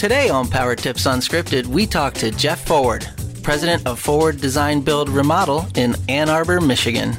Today 0.00 0.30
on 0.30 0.48
Power 0.48 0.74
Tips 0.74 1.04
Unscripted, 1.06 1.66
we 1.66 1.86
talk 1.86 2.14
to 2.14 2.30
Jeff 2.30 2.66
Forward, 2.66 3.06
president 3.42 3.86
of 3.86 4.00
Forward 4.00 4.40
Design 4.40 4.80
Build 4.80 5.10
Remodel 5.10 5.66
in 5.74 5.94
Ann 6.08 6.30
Arbor, 6.30 6.58
Michigan. 6.58 7.18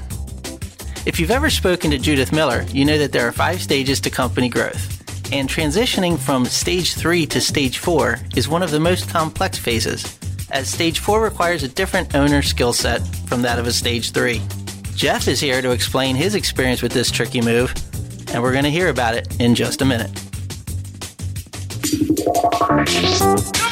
If 1.05 1.19
you've 1.19 1.29
ever 1.29 1.51
spoken 1.51 1.91
to 1.91 1.99
Judith 1.99 2.31
Miller, 2.31 2.63
you 2.69 2.83
know 2.83 2.97
that 2.97 3.11
there 3.11 3.27
are 3.27 3.31
five 3.31 3.61
stages 3.61 3.99
to 3.99 4.09
company 4.09 4.49
growth. 4.49 5.31
And 5.31 5.47
transitioning 5.47 6.17
from 6.17 6.43
stage 6.45 6.95
three 6.95 7.27
to 7.27 7.39
stage 7.39 7.77
four 7.77 8.17
is 8.35 8.49
one 8.49 8.63
of 8.63 8.71
the 8.71 8.79
most 8.79 9.07
complex 9.09 9.59
phases, 9.59 10.17
as 10.49 10.67
stage 10.67 10.97
four 10.97 11.21
requires 11.21 11.61
a 11.61 11.67
different 11.67 12.15
owner 12.15 12.41
skill 12.41 12.73
set 12.73 13.05
from 13.27 13.43
that 13.43 13.59
of 13.59 13.67
a 13.67 13.71
stage 13.71 14.09
three. 14.09 14.41
Jeff 14.95 15.27
is 15.27 15.39
here 15.39 15.61
to 15.61 15.69
explain 15.69 16.15
his 16.15 16.33
experience 16.33 16.81
with 16.81 16.93
this 16.93 17.11
tricky 17.11 17.41
move, 17.41 17.75
and 18.33 18.41
we're 18.41 18.51
going 18.51 18.63
to 18.63 18.71
hear 18.71 18.89
about 18.89 19.13
it 19.13 19.39
in 19.39 19.53
just 19.53 19.83
a 19.83 19.85
minute. 19.85 20.09
On! 22.61 23.70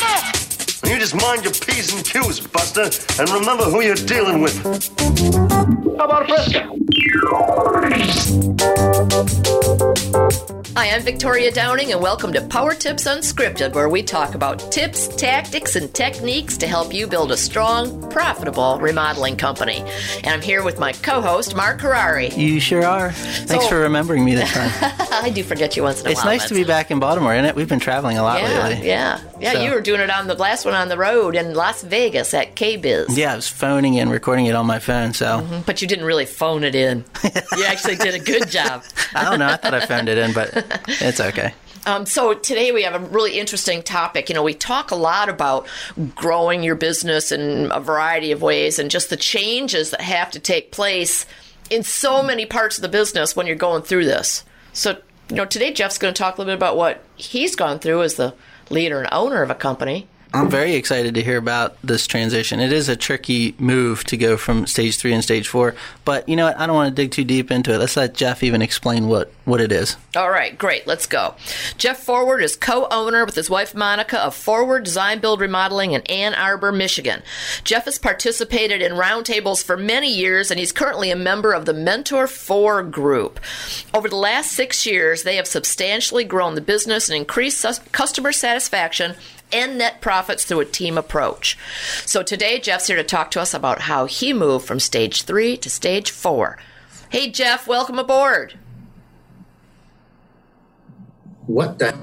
You 0.89 0.98
just 0.98 1.13
mind 1.16 1.43
your 1.43 1.53
P's 1.53 1.93
and 1.93 2.03
Q's, 2.03 2.39
Buster, 2.39 2.89
and 3.21 3.29
remember 3.29 3.66
who 3.66 3.81
you're 3.81 3.93
dealing 3.93 4.41
with. 4.41 4.57
How 5.99 6.05
about 6.05 6.23
a 6.23 6.27
fresco? 6.27 6.75
Hi, 10.75 10.89
I'm 10.95 11.02
Victoria 11.03 11.52
Downing, 11.52 11.91
and 11.91 12.02
welcome 12.02 12.34
to 12.34 12.41
Power 12.41 12.73
Tips 12.73 13.03
Unscripted, 13.05 13.73
where 13.75 13.88
we 13.89 14.02
talk 14.02 14.34
about 14.34 14.71
tips, 14.71 15.07
tactics, 15.09 15.75
and 15.75 15.93
techniques 15.93 16.57
to 16.57 16.67
help 16.67 16.91
you 16.93 17.05
build 17.05 17.31
a 17.31 17.37
strong, 17.37 18.09
profitable 18.09 18.79
remodeling 18.79 19.35
company. 19.37 19.84
And 20.23 20.27
I'm 20.27 20.41
here 20.41 20.63
with 20.63 20.79
my 20.79 20.93
co 20.93 21.21
host, 21.21 21.55
Mark 21.55 21.81
Harari. 21.81 22.29
You 22.29 22.59
sure 22.59 22.84
are. 22.85 23.12
Thanks 23.12 23.65
So- 23.65 23.70
for 23.70 23.79
remembering 23.81 24.26
me 24.26 24.34
this 24.35 24.51
time. 24.51 24.71
I 25.12 25.29
do 25.29 25.43
forget 25.43 25.76
you 25.77 25.84
once 25.84 26.01
in 26.01 26.07
a 26.07 26.12
it's 26.12 26.23
while. 26.23 26.34
It's 26.34 26.41
nice 26.43 26.49
to 26.49 26.55
be 26.55 26.63
back 26.63 26.90
in 26.90 26.99
Baltimore, 26.99 27.34
isn't 27.35 27.45
it? 27.45 27.55
We've 27.55 27.70
been 27.70 27.79
traveling 27.79 28.17
a 28.17 28.23
lot 28.23 28.41
Yeah, 28.41 28.67
lately. 28.67 28.87
yeah, 28.87 29.20
yeah. 29.39 29.53
So- 29.53 29.61
You 29.63 29.71
were 29.71 29.81
doing 29.81 30.02
it 30.02 30.09
on 30.09 30.27
the 30.27 30.35
last 30.35 30.66
one 30.66 30.73
on 30.73 30.89
the 30.89 30.98
road 30.98 31.35
in 31.35 31.53
Las 31.53 31.81
Vegas 31.84 32.34
at 32.34 32.55
KBIS. 32.55 33.15
Yeah, 33.18 33.34
I 33.34 33.35
was 33.35 33.48
phoning 33.48 33.99
and 33.99 34.12
recording 34.12 34.46
it 34.48 34.55
on 34.55 34.65
my 34.65 34.79
phone, 34.79 35.13
so 35.13 35.46
But 35.65 35.81
you 35.81 35.87
didn't 35.87 36.05
really 36.05 36.26
phone 36.26 36.63
it 36.63 36.76
in. 36.76 37.05
you 37.23 37.63
actually 37.68 37.96
did 37.96 38.15
a 38.15 38.20
good 38.20 38.49
job. 38.49 38.84
I 39.15 39.23
don't 39.26 39.40
know. 39.40 39.48
I 39.48 39.55
thought 39.57 39.73
I 39.73 39.85
phoned 39.85 40.09
it 40.09 40.18
in, 40.18 40.34
but 40.34 40.49
it's 40.87 41.20
okay. 41.20 41.54
Um, 41.85 42.05
so 42.05 42.34
today 42.34 42.71
we 42.73 42.84
have 42.84 42.93
a 42.93 42.99
really 43.07 43.40
interesting 43.40 43.81
topic. 43.81 44.27
You 44.29 44.35
know, 44.35 44.43
we 44.43 44.54
talk 44.54 44.91
a 44.91 44.96
lot 44.96 45.29
about 45.29 45.65
growing 46.15 46.62
your 46.62 46.76
business 46.76 47.31
in 47.31 47.71
a 47.71 47.79
variety 47.79 48.31
of 48.34 48.41
ways, 48.41 48.79
and 48.79 48.91
just 48.91 49.09
the 49.09 49.18
changes 49.18 49.91
that 49.91 50.01
have 50.01 50.29
to 50.31 50.40
take 50.40 50.71
place 50.71 51.26
in 51.70 51.84
so 51.84 52.21
many 52.21 52.46
parts 52.46 52.77
of 52.77 52.81
the 52.81 52.90
business 52.90 53.35
when 53.35 53.48
you're 53.48 53.55
going 53.55 53.81
through 53.84 54.03
this. 54.05 54.43
So, 54.74 54.98
you 55.29 55.35
know, 55.37 55.46
today 55.46 55.71
Jeff's 55.71 55.98
going 55.98 56.13
to 56.13 56.18
talk 56.18 56.37
a 56.37 56.41
little 56.41 56.51
bit 56.51 56.57
about 56.57 56.76
what 56.76 57.01
he's 57.15 57.55
gone 57.55 57.79
through 57.79 58.03
as 58.03 58.15
the 58.15 58.34
leader 58.70 58.99
and 58.99 59.09
owner 59.12 59.41
of 59.41 59.49
a 59.49 59.55
company. 59.55 60.07
I'm 60.32 60.48
very 60.48 60.76
excited 60.76 61.16
to 61.16 61.24
hear 61.24 61.38
about 61.38 61.76
this 61.84 62.05
transition. 62.05 62.60
It 62.60 62.72
is 62.72 62.88
a 62.88 62.96
tricky 62.96 63.55
move 63.58 64.03
to 64.06 64.16
go 64.16 64.38
from 64.38 64.68
stage 64.68 64.97
three 64.97 65.12
and 65.12 65.24
stage 65.24 65.47
four, 65.47 65.74
but 66.06 66.30
you 66.30 66.36
know 66.36 66.46
what? 66.46 66.59
I 66.59 66.68
don't 66.68 66.75
want 66.75 66.96
to 66.96 67.02
dig 67.02 67.12
too 67.12 67.24
deep 67.24 67.50
into 67.50 67.74
it. 67.74 67.80
Let's 67.80 67.97
let 67.97 68.13
Jeff 68.13 68.44
even 68.44 68.62
explain 68.62 69.08
what, 69.08 69.31
what 69.46 69.59
it 69.59 69.72
is. 69.72 69.97
All 70.16 70.30
right, 70.30 70.56
great. 70.56 70.86
Let's 70.86 71.08
go. 71.08 71.34
Jeff 71.80 71.97
Forward 71.97 72.44
is 72.44 72.56
co 72.56 72.88
owner 72.91 73.25
with 73.25 73.34
his 73.34 73.50
wife 73.50 73.74
Monica 73.74 74.19
of 74.19 74.36
Forward 74.36 74.84
Design 74.84 75.18
Build 75.18 75.41
Remodeling 75.41 75.94
in 75.94 76.02
Ann 76.03 76.36
Arbor, 76.36 76.72
Michigan. 76.72 77.24
Jeff 77.64 77.86
has 77.86 77.97
participated 77.97 78.84
in 78.84 78.91
roundtables 78.91 79.64
for 79.64 79.78
many 79.78 80.14
years 80.14 80.52
and 80.52 80.59
he's 80.59 80.72
currently 80.72 81.09
a 81.09 81.16
member 81.16 81.53
of 81.53 81.66
the 81.66 81.74
Mentor 81.74 82.28
4 82.28 82.84
group. 82.84 83.40
Over 83.96 84.08
the 84.08 84.16
last 84.16 84.52
six 84.52 84.86
years, 84.86 85.24
they 85.24 85.38
have 85.38 85.47
substantially 85.47 86.24
grown 86.24 86.53
the 86.53 86.62
business 86.62 87.09
and 87.09 87.18
increased 87.18 87.66
customer 87.91 88.31
satisfaction 88.31 89.16
and 89.52 89.78
net 89.78 90.02
profits 90.02 90.44
through 90.46 90.59
a 90.62 90.66
team 90.66 90.97
approach. 90.97 91.58
So 92.06 92.24
today, 92.24 92.59
Jeff's 92.59 92.88
here 92.88 92.96
to 92.97 93.03
talk 93.03 93.31
to 93.31 93.42
us 93.42 93.53
about 93.53 93.81
how 93.81 94.06
he 94.06 94.34
moved 94.34 94.66
from 94.66 94.80
stage 94.80 95.24
three 95.24 95.58
to 95.58 95.69
stage 95.69 96.12
four. 96.12 96.58
Hey, 97.10 97.30
Jeff, 97.30 97.68
welcome 97.68 97.98
aboard. 98.00 98.58
What 101.48 101.80
the? 101.80 101.96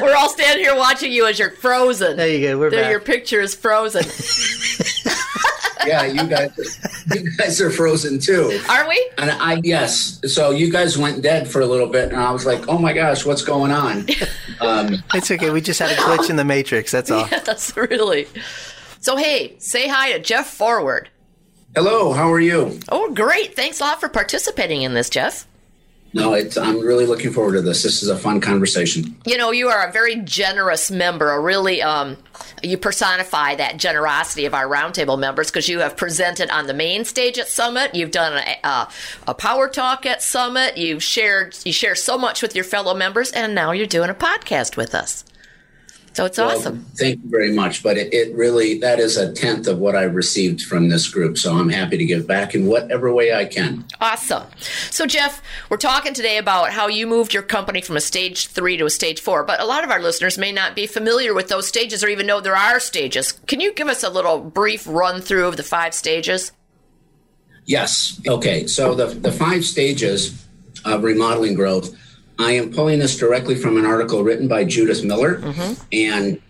We're 0.00 0.14
all 0.14 0.28
standing 0.28 0.64
here 0.64 0.76
watching 0.76 1.10
you 1.12 1.26
as 1.26 1.38
you're 1.38 1.50
frozen. 1.50 2.16
There 2.16 2.28
you 2.28 2.46
go. 2.48 2.58
We're 2.58 2.70
There, 2.70 2.82
back. 2.82 2.90
your 2.90 3.00
picture 3.00 3.40
is 3.40 3.54
frozen. 3.54 4.04
Yeah, 5.86 6.04
you 6.04 6.26
guys, 6.26 6.78
you 7.14 7.30
guys 7.36 7.60
are 7.60 7.70
frozen 7.70 8.18
too. 8.18 8.60
Are 8.68 8.88
we? 8.88 9.10
And 9.18 9.30
I 9.30 9.60
yes, 9.64 10.20
so 10.34 10.50
you 10.50 10.70
guys 10.70 10.98
went 10.98 11.22
dead 11.22 11.48
for 11.48 11.60
a 11.60 11.66
little 11.66 11.86
bit, 11.86 12.10
and 12.12 12.20
I 12.20 12.30
was 12.32 12.44
like, 12.46 12.68
oh 12.68 12.78
my 12.78 12.92
gosh, 12.92 13.24
what's 13.24 13.42
going 13.42 13.70
on? 13.72 14.06
Um, 14.58 15.02
It's 15.12 15.30
okay. 15.30 15.50
We 15.50 15.60
just 15.60 15.78
had 15.80 15.90
a 15.90 15.96
glitch 15.96 16.30
in 16.30 16.36
the 16.36 16.44
matrix. 16.44 16.90
That's 16.90 17.10
all. 17.10 17.26
That's 17.44 17.76
really. 17.76 18.26
So, 19.00 19.16
hey, 19.16 19.54
say 19.58 19.86
hi 19.86 20.12
to 20.12 20.18
Jeff 20.18 20.46
Forward. 20.46 21.10
hello, 21.74 22.14
how 22.14 22.32
are 22.32 22.40
you? 22.40 22.80
Oh, 22.88 23.12
great. 23.12 23.54
Thanks 23.54 23.80
a 23.80 23.84
lot 23.84 24.00
for 24.00 24.08
participating 24.08 24.80
in 24.80 24.94
this, 24.94 25.10
Jeff. 25.10 25.46
No, 26.16 26.32
it's, 26.32 26.56
I'm 26.56 26.80
really 26.80 27.04
looking 27.04 27.30
forward 27.30 27.52
to 27.52 27.60
this. 27.60 27.82
This 27.82 28.02
is 28.02 28.08
a 28.08 28.16
fun 28.16 28.40
conversation. 28.40 29.14
You 29.26 29.36
know, 29.36 29.50
you 29.50 29.68
are 29.68 29.86
a 29.86 29.92
very 29.92 30.16
generous 30.16 30.90
member, 30.90 31.30
a 31.30 31.38
really, 31.38 31.82
um, 31.82 32.16
you 32.62 32.78
personify 32.78 33.54
that 33.56 33.76
generosity 33.76 34.46
of 34.46 34.54
our 34.54 34.66
roundtable 34.66 35.18
members 35.18 35.50
because 35.50 35.68
you 35.68 35.80
have 35.80 35.94
presented 35.94 36.48
on 36.48 36.68
the 36.68 36.72
main 36.72 37.04
stage 37.04 37.38
at 37.38 37.48
Summit. 37.48 37.94
You've 37.94 38.12
done 38.12 38.32
a, 38.32 38.66
a, 38.66 38.88
a 39.28 39.34
power 39.34 39.68
talk 39.68 40.06
at 40.06 40.22
Summit. 40.22 40.78
You've 40.78 41.02
shared, 41.02 41.54
you 41.66 41.72
share 41.72 41.94
so 41.94 42.16
much 42.16 42.40
with 42.40 42.54
your 42.54 42.64
fellow 42.64 42.94
members, 42.94 43.30
and 43.32 43.54
now 43.54 43.72
you're 43.72 43.86
doing 43.86 44.08
a 44.08 44.14
podcast 44.14 44.74
with 44.74 44.94
us. 44.94 45.22
So 46.16 46.24
it's 46.24 46.38
Well, 46.38 46.56
awesome. 46.56 46.86
Thank 46.94 47.22
you 47.22 47.28
very 47.28 47.52
much. 47.52 47.82
But 47.82 47.98
it, 47.98 48.14
it 48.14 48.34
really 48.34 48.78
that 48.78 48.98
is 48.98 49.18
a 49.18 49.34
tenth 49.34 49.66
of 49.66 49.78
what 49.80 49.94
I 49.94 50.04
received 50.04 50.62
from 50.62 50.88
this 50.88 51.06
group. 51.08 51.36
So 51.36 51.54
I'm 51.54 51.68
happy 51.68 51.98
to 51.98 52.06
give 52.06 52.26
back 52.26 52.54
in 52.54 52.64
whatever 52.64 53.12
way 53.12 53.34
I 53.34 53.44
can. 53.44 53.84
Awesome. 54.00 54.44
So, 54.90 55.04
Jeff, 55.04 55.42
we're 55.68 55.76
talking 55.76 56.14
today 56.14 56.38
about 56.38 56.70
how 56.70 56.88
you 56.88 57.06
moved 57.06 57.34
your 57.34 57.42
company 57.42 57.82
from 57.82 57.98
a 57.98 58.00
stage 58.00 58.46
three 58.46 58.78
to 58.78 58.86
a 58.86 58.90
stage 58.90 59.20
four, 59.20 59.44
but 59.44 59.60
a 59.60 59.66
lot 59.66 59.84
of 59.84 59.90
our 59.90 60.00
listeners 60.00 60.38
may 60.38 60.52
not 60.52 60.74
be 60.74 60.86
familiar 60.86 61.34
with 61.34 61.48
those 61.48 61.68
stages 61.68 62.02
or 62.02 62.08
even 62.08 62.26
know 62.26 62.40
there 62.40 62.56
are 62.56 62.80
stages. 62.80 63.32
Can 63.46 63.60
you 63.60 63.74
give 63.74 63.88
us 63.88 64.02
a 64.02 64.08
little 64.08 64.40
brief 64.40 64.86
run 64.86 65.20
through 65.20 65.48
of 65.48 65.58
the 65.58 65.62
five 65.62 65.92
stages? 65.92 66.50
Yes. 67.66 68.18
Okay. 68.26 68.66
So 68.68 68.94
the, 68.94 69.08
the 69.08 69.32
five 69.32 69.66
stages 69.66 70.46
of 70.86 71.04
remodeling 71.04 71.52
growth, 71.52 71.94
I 72.38 72.52
am 72.52 72.72
pulling 72.72 72.98
this 72.98 73.16
directly 73.16 73.54
from 73.54 73.76
an 73.76 73.86
article 73.86 74.22
written 74.22 74.48
by 74.48 74.64
Judith 74.64 75.02
Miller. 75.02 75.38
Mm-hmm. 75.38 75.82
And 75.92 76.42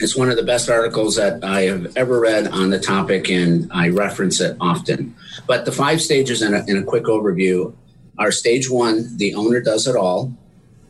it's 0.00 0.16
one 0.16 0.30
of 0.30 0.36
the 0.36 0.42
best 0.42 0.68
articles 0.68 1.16
that 1.16 1.44
I 1.44 1.62
have 1.62 1.96
ever 1.96 2.20
read 2.20 2.48
on 2.48 2.70
the 2.70 2.78
topic, 2.80 3.28
and 3.30 3.70
I 3.72 3.88
reference 3.88 4.40
it 4.40 4.56
often. 4.60 5.14
But 5.46 5.64
the 5.64 5.72
five 5.72 6.00
stages, 6.00 6.42
in 6.42 6.54
a, 6.54 6.64
in 6.66 6.78
a 6.78 6.82
quick 6.82 7.04
overview, 7.04 7.74
are 8.18 8.32
stage 8.32 8.70
one, 8.70 9.16
the 9.16 9.34
owner 9.34 9.60
does 9.60 9.86
it 9.86 9.96
all. 9.96 10.32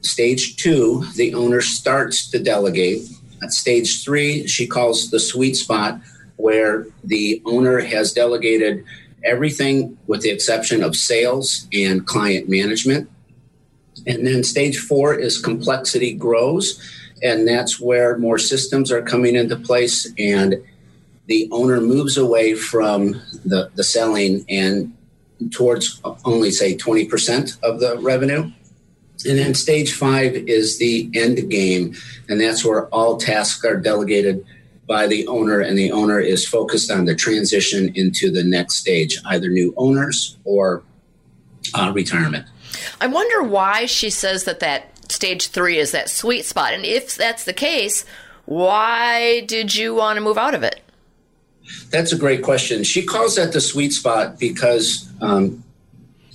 Stage 0.03 0.57
two, 0.57 1.05
the 1.17 1.35
owner 1.35 1.61
starts 1.61 2.31
to 2.31 2.39
delegate. 2.39 3.03
At 3.43 3.53
stage 3.53 4.05
three, 4.05 4.47
she 4.47 4.67
calls 4.67 5.11
the 5.11 5.21
sweet 5.21 5.57
spot, 5.57 6.01
where 6.37 6.87
the 7.05 7.43
owner 7.45 7.81
has 7.81 8.13
delegated 8.13 8.85
everything 9.25 9.99
with 10.07 10.23
the 10.23 10.31
exception 10.31 10.83
of 10.83 10.97
sales 10.97 11.67
and 11.73 12.07
client 12.07 12.49
management. 12.49 13.11
And 14.07 14.27
then 14.27 14.43
stage 14.43 14.79
four 14.79 15.15
is 15.15 15.41
complexity 15.41 16.13
grows, 16.13 16.81
and 17.23 17.47
that's 17.47 17.81
where 17.81 18.19
more 18.19 18.39
systems 18.39 18.91
are 18.91 19.03
coming 19.03 19.37
into 19.37 19.57
place, 19.57 20.11
and 20.19 20.57
the 21.27 21.49
owner 21.53 21.81
moves 21.81 22.17
away 22.17 22.55
from 22.55 23.13
the, 23.45 23.71
the 23.75 23.85
selling 23.85 24.45
and 24.49 24.97
towards 25.51 26.01
only 26.25 26.51
say 26.51 26.77
20% 26.77 27.59
of 27.63 27.81
the 27.81 27.97
revenue. 27.99 28.51
And 29.27 29.39
then 29.39 29.55
stage 29.55 29.93
five 29.93 30.35
is 30.35 30.79
the 30.79 31.11
end 31.15 31.51
game, 31.51 31.95
and 32.29 32.41
that's 32.41 32.65
where 32.65 32.87
all 32.87 33.19
tasks 33.19 33.65
are 33.65 33.77
delegated 33.77 34.45
by 34.87 35.07
the 35.07 35.27
owner, 35.29 35.61
and 35.61 35.79
the 35.79 35.93
owner 35.93 36.19
is 36.19 36.49
focused 36.49 36.91
on 36.91 37.05
the 37.05 37.15
transition 37.15 37.93
into 37.95 38.31
the 38.31 38.43
next 38.43 38.77
stage, 38.77 39.21
either 39.27 39.49
new 39.49 39.73
owners 39.77 40.37
or 40.45 40.83
uh, 41.75 41.93
retirement. 41.95 42.47
I 43.01 43.07
wonder 43.07 43.43
why 43.43 43.87
she 43.87 44.11
says 44.11 44.45
that 44.45 44.61
that 44.61 44.91
stage 45.11 45.49
three 45.49 45.79
is 45.79 45.93
that 45.93 46.09
sweet 46.09 46.45
spot. 46.45 46.73
And 46.73 46.85
if 46.85 47.17
that's 47.17 47.45
the 47.45 47.53
case, 47.53 48.05
why 48.47 49.41
did 49.41 49.75
you 49.75 49.95
want 49.95 50.17
to 50.17 50.21
move 50.21 50.39
out 50.39 50.55
of 50.55 50.63
it? 50.63 50.81
That's 51.91 52.13
a 52.13 52.19
great 52.19 52.43
question. 52.43 52.83
She 52.85 53.05
calls 53.05 53.37
that 53.37 53.53
the 53.53 53.61
sweet 53.61 53.93
spot 53.93 54.39
because, 54.39 55.09
um, 55.21 55.63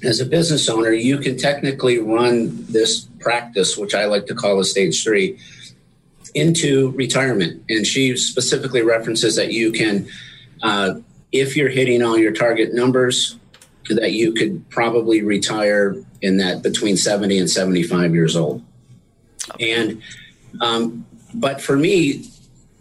as 0.04 0.20
a 0.20 0.26
business 0.26 0.70
owner, 0.70 0.92
you 0.92 1.18
can 1.18 1.38
technically 1.38 2.00
run 2.00 2.66
this 2.70 3.02
practice, 3.20 3.76
which 3.78 3.96
I 3.96 4.06
like 4.06 4.28
to 4.28 4.36
call 4.36 4.60
a 4.60 4.64
stage 4.64 5.04
three, 5.04 5.40
into 6.34 6.92
retirement. 6.92 7.64
And 7.70 7.88
she 7.88 8.16
specifically 8.18 8.82
references 8.82 9.36
that 9.36 9.52
you 9.52 9.72
can, 9.72 10.08
uh, 10.62 10.96
if 11.32 11.58
you're 11.58 11.70
hitting 11.70 12.04
all 12.04 12.18
your 12.18 12.34
target 12.34 12.74
numbers, 12.74 13.38
that 13.90 14.14
you 14.14 14.34
could 14.34 14.68
probably 14.70 15.22
retire 15.22 15.96
in 16.22 16.38
that 16.38 16.64
between 16.64 16.98
70 16.98 17.38
and 17.38 17.50
75 17.50 18.14
years 18.14 18.36
old. 18.36 18.64
And, 19.60 20.02
um, 20.62 21.06
but 21.34 21.62
for 21.62 21.78
me, 21.78 22.26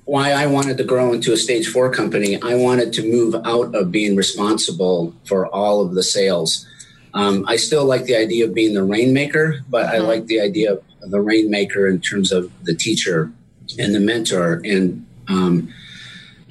why 0.05 0.33
I 0.33 0.47
wanted 0.47 0.77
to 0.79 0.85
grow 0.85 1.13
into 1.13 1.33
a 1.33 1.37
stage 1.37 1.69
four 1.69 1.91
company, 1.91 2.41
I 2.41 2.55
wanted 2.55 2.93
to 2.95 3.11
move 3.11 3.35
out 3.45 3.75
of 3.75 3.91
being 3.91 4.17
responsible 4.17 5.15
for 5.25 5.47
all 5.47 5.81
of 5.81 5.95
the 5.95 6.03
sales. 6.03 6.67
Um, 7.15 7.45
I 7.47 7.57
still 7.57 7.85
like 7.85 8.05
the 8.05 8.17
idea 8.17 8.45
of 8.45 8.55
being 8.55 8.75
the 8.75 8.83
rainmaker, 8.83 9.61
but 9.69 9.87
I 9.87 9.99
like 9.99 10.27
the 10.27 10.41
idea 10.41 10.75
of 10.75 10.83
the 11.11 11.21
rainmaker 11.21 11.87
in 11.87 12.01
terms 12.01 12.33
of 12.33 12.51
the 12.65 12.75
teacher 12.75 13.31
and 13.79 13.95
the 13.95 14.01
mentor. 14.01 14.61
And 14.65 15.07
um, 15.29 15.73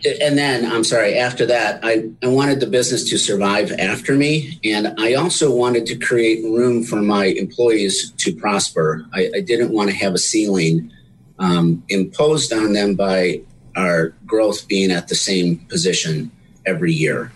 and 0.06 0.38
then 0.38 0.66
I'm 0.66 0.84
sorry. 0.84 1.18
After 1.18 1.46
that, 1.46 1.80
I, 1.84 2.10
I 2.22 2.28
wanted 2.28 2.60
the 2.60 2.68
business 2.68 3.10
to 3.10 3.18
survive 3.18 3.72
after 3.74 4.16
me, 4.16 4.60
and 4.64 4.94
I 5.00 5.14
also 5.14 5.54
wanted 5.54 5.86
to 5.88 5.96
create 5.96 6.44
room 6.44 6.84
for 6.84 7.02
my 7.02 7.26
employees 7.26 8.12
to 8.18 8.36
prosper. 8.36 9.06
I, 9.14 9.30
I 9.36 9.42
didn't 9.42 9.72
want 9.72 9.90
to 9.90 9.96
have 9.96 10.14
a 10.14 10.18
ceiling 10.18 10.92
um, 11.40 11.84
imposed 11.90 12.52
on 12.54 12.74
them 12.74 12.96
by 12.96 13.42
our 13.76 14.10
growth 14.26 14.68
being 14.68 14.92
at 14.92 15.08
the 15.08 15.16
same 15.16 15.58
position 15.70 16.32
every 16.66 16.94
year. 16.94 17.32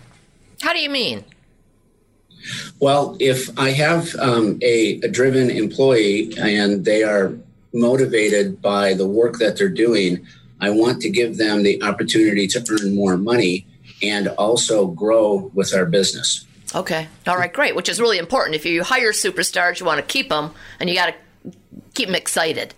How 0.62 0.72
do 0.72 0.80
you 0.80 0.90
mean? 0.90 1.24
Well, 2.80 3.16
if 3.20 3.58
I 3.58 3.70
have 3.70 4.14
um, 4.16 4.58
a, 4.62 5.00
a 5.00 5.08
driven 5.08 5.50
employee 5.50 6.32
and 6.38 6.84
they 6.84 7.02
are 7.02 7.34
motivated 7.74 8.62
by 8.62 8.94
the 8.94 9.06
work 9.06 9.38
that 9.38 9.56
they're 9.56 9.68
doing, 9.68 10.26
I 10.60 10.70
want 10.70 11.02
to 11.02 11.10
give 11.10 11.36
them 11.36 11.62
the 11.62 11.82
opportunity 11.82 12.46
to 12.48 12.64
earn 12.70 12.94
more 12.94 13.16
money 13.16 13.66
and 14.02 14.28
also 14.28 14.86
grow 14.86 15.50
with 15.54 15.74
our 15.74 15.86
business. 15.86 16.44
Okay. 16.74 17.08
All 17.26 17.36
right, 17.36 17.52
great, 17.52 17.74
which 17.74 17.88
is 17.88 18.00
really 18.00 18.18
important. 18.18 18.54
If 18.54 18.66
you 18.66 18.82
hire 18.82 19.12
superstars, 19.12 19.80
you 19.80 19.86
want 19.86 19.98
to 20.00 20.06
keep 20.06 20.28
them 20.28 20.52
and 20.78 20.88
you 20.88 20.96
got 20.96 21.14
to 21.14 21.52
keep 21.94 22.08
them 22.08 22.14
excited. 22.14 22.74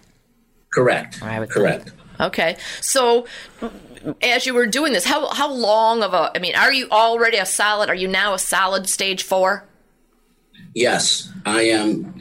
Correct. 0.72 1.20
Correct. 1.20 1.88
Think. 1.88 2.00
Okay. 2.20 2.56
So 2.80 3.26
as 4.22 4.46
you 4.46 4.54
were 4.54 4.66
doing 4.66 4.92
this, 4.92 5.04
how 5.04 5.28
how 5.28 5.50
long 5.50 6.02
of 6.02 6.14
a 6.14 6.30
I 6.34 6.38
mean, 6.38 6.54
are 6.54 6.72
you 6.72 6.88
already 6.90 7.38
a 7.38 7.46
solid 7.46 7.88
are 7.88 7.94
you 7.94 8.06
now 8.06 8.34
a 8.34 8.38
solid 8.38 8.88
stage 8.88 9.22
4? 9.22 9.64
Yes, 10.74 11.28
I 11.44 11.62
am 11.62 12.20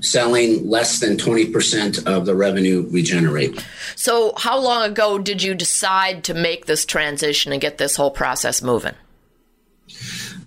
selling 0.00 0.68
less 0.68 1.00
than 1.00 1.16
20% 1.16 2.06
of 2.06 2.24
the 2.24 2.34
revenue 2.34 2.88
we 2.90 3.02
generate. 3.02 3.64
So, 3.94 4.32
how 4.38 4.58
long 4.58 4.90
ago 4.90 5.18
did 5.18 5.42
you 5.42 5.54
decide 5.54 6.24
to 6.24 6.34
make 6.34 6.66
this 6.66 6.86
transition 6.86 7.52
and 7.52 7.60
get 7.60 7.76
this 7.78 7.96
whole 7.96 8.10
process 8.10 8.62
moving? 8.62 8.94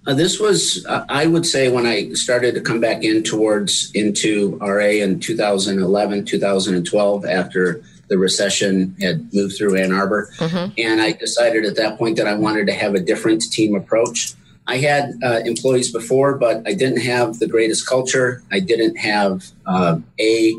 Uh, 0.06 0.14
this 0.14 0.40
was, 0.40 0.86
uh, 0.88 1.06
I 1.08 1.28
would 1.28 1.46
say, 1.46 1.70
when 1.70 1.86
I 1.86 2.12
started 2.14 2.56
to 2.56 2.62
come 2.62 2.82
back 2.82 3.04
in 3.04 3.24
towards 3.24 3.92
into 3.94 4.58
RA 4.58 4.86
in 4.86 5.20
2011, 5.20 6.26
2012, 6.26 7.26
after 7.26 7.84
the 8.10 8.18
recession 8.18 8.96
had 9.02 9.34
moved 9.34 9.58
through 9.58 9.78
Ann 9.78 9.94
Arbor. 9.94 10.30
Mm-hmm. 10.38 10.74
And 10.78 11.02
I 11.02 11.14
decided 11.14 11.66
at 11.66 11.78
that 11.78 11.98
point 11.98 12.18
that 12.18 12.28
I 12.28 12.34
wanted 12.34 12.68
to 12.68 12.74
have 12.74 12.96
a 12.96 13.00
different 13.00 13.42
team 13.52 13.76
approach. 13.76 14.34
I 14.66 14.78
had 14.78 15.14
uh, 15.24 15.42
employees 15.46 15.92
before, 15.92 16.38
but 16.38 16.66
I 16.66 16.74
didn't 16.74 17.02
have 17.02 17.40
the 17.40 17.48
greatest 17.48 17.88
culture. 17.88 18.42
I 18.52 18.60
didn't 18.60 18.96
have 18.98 19.46
uh, 19.66 20.00
a 20.20 20.56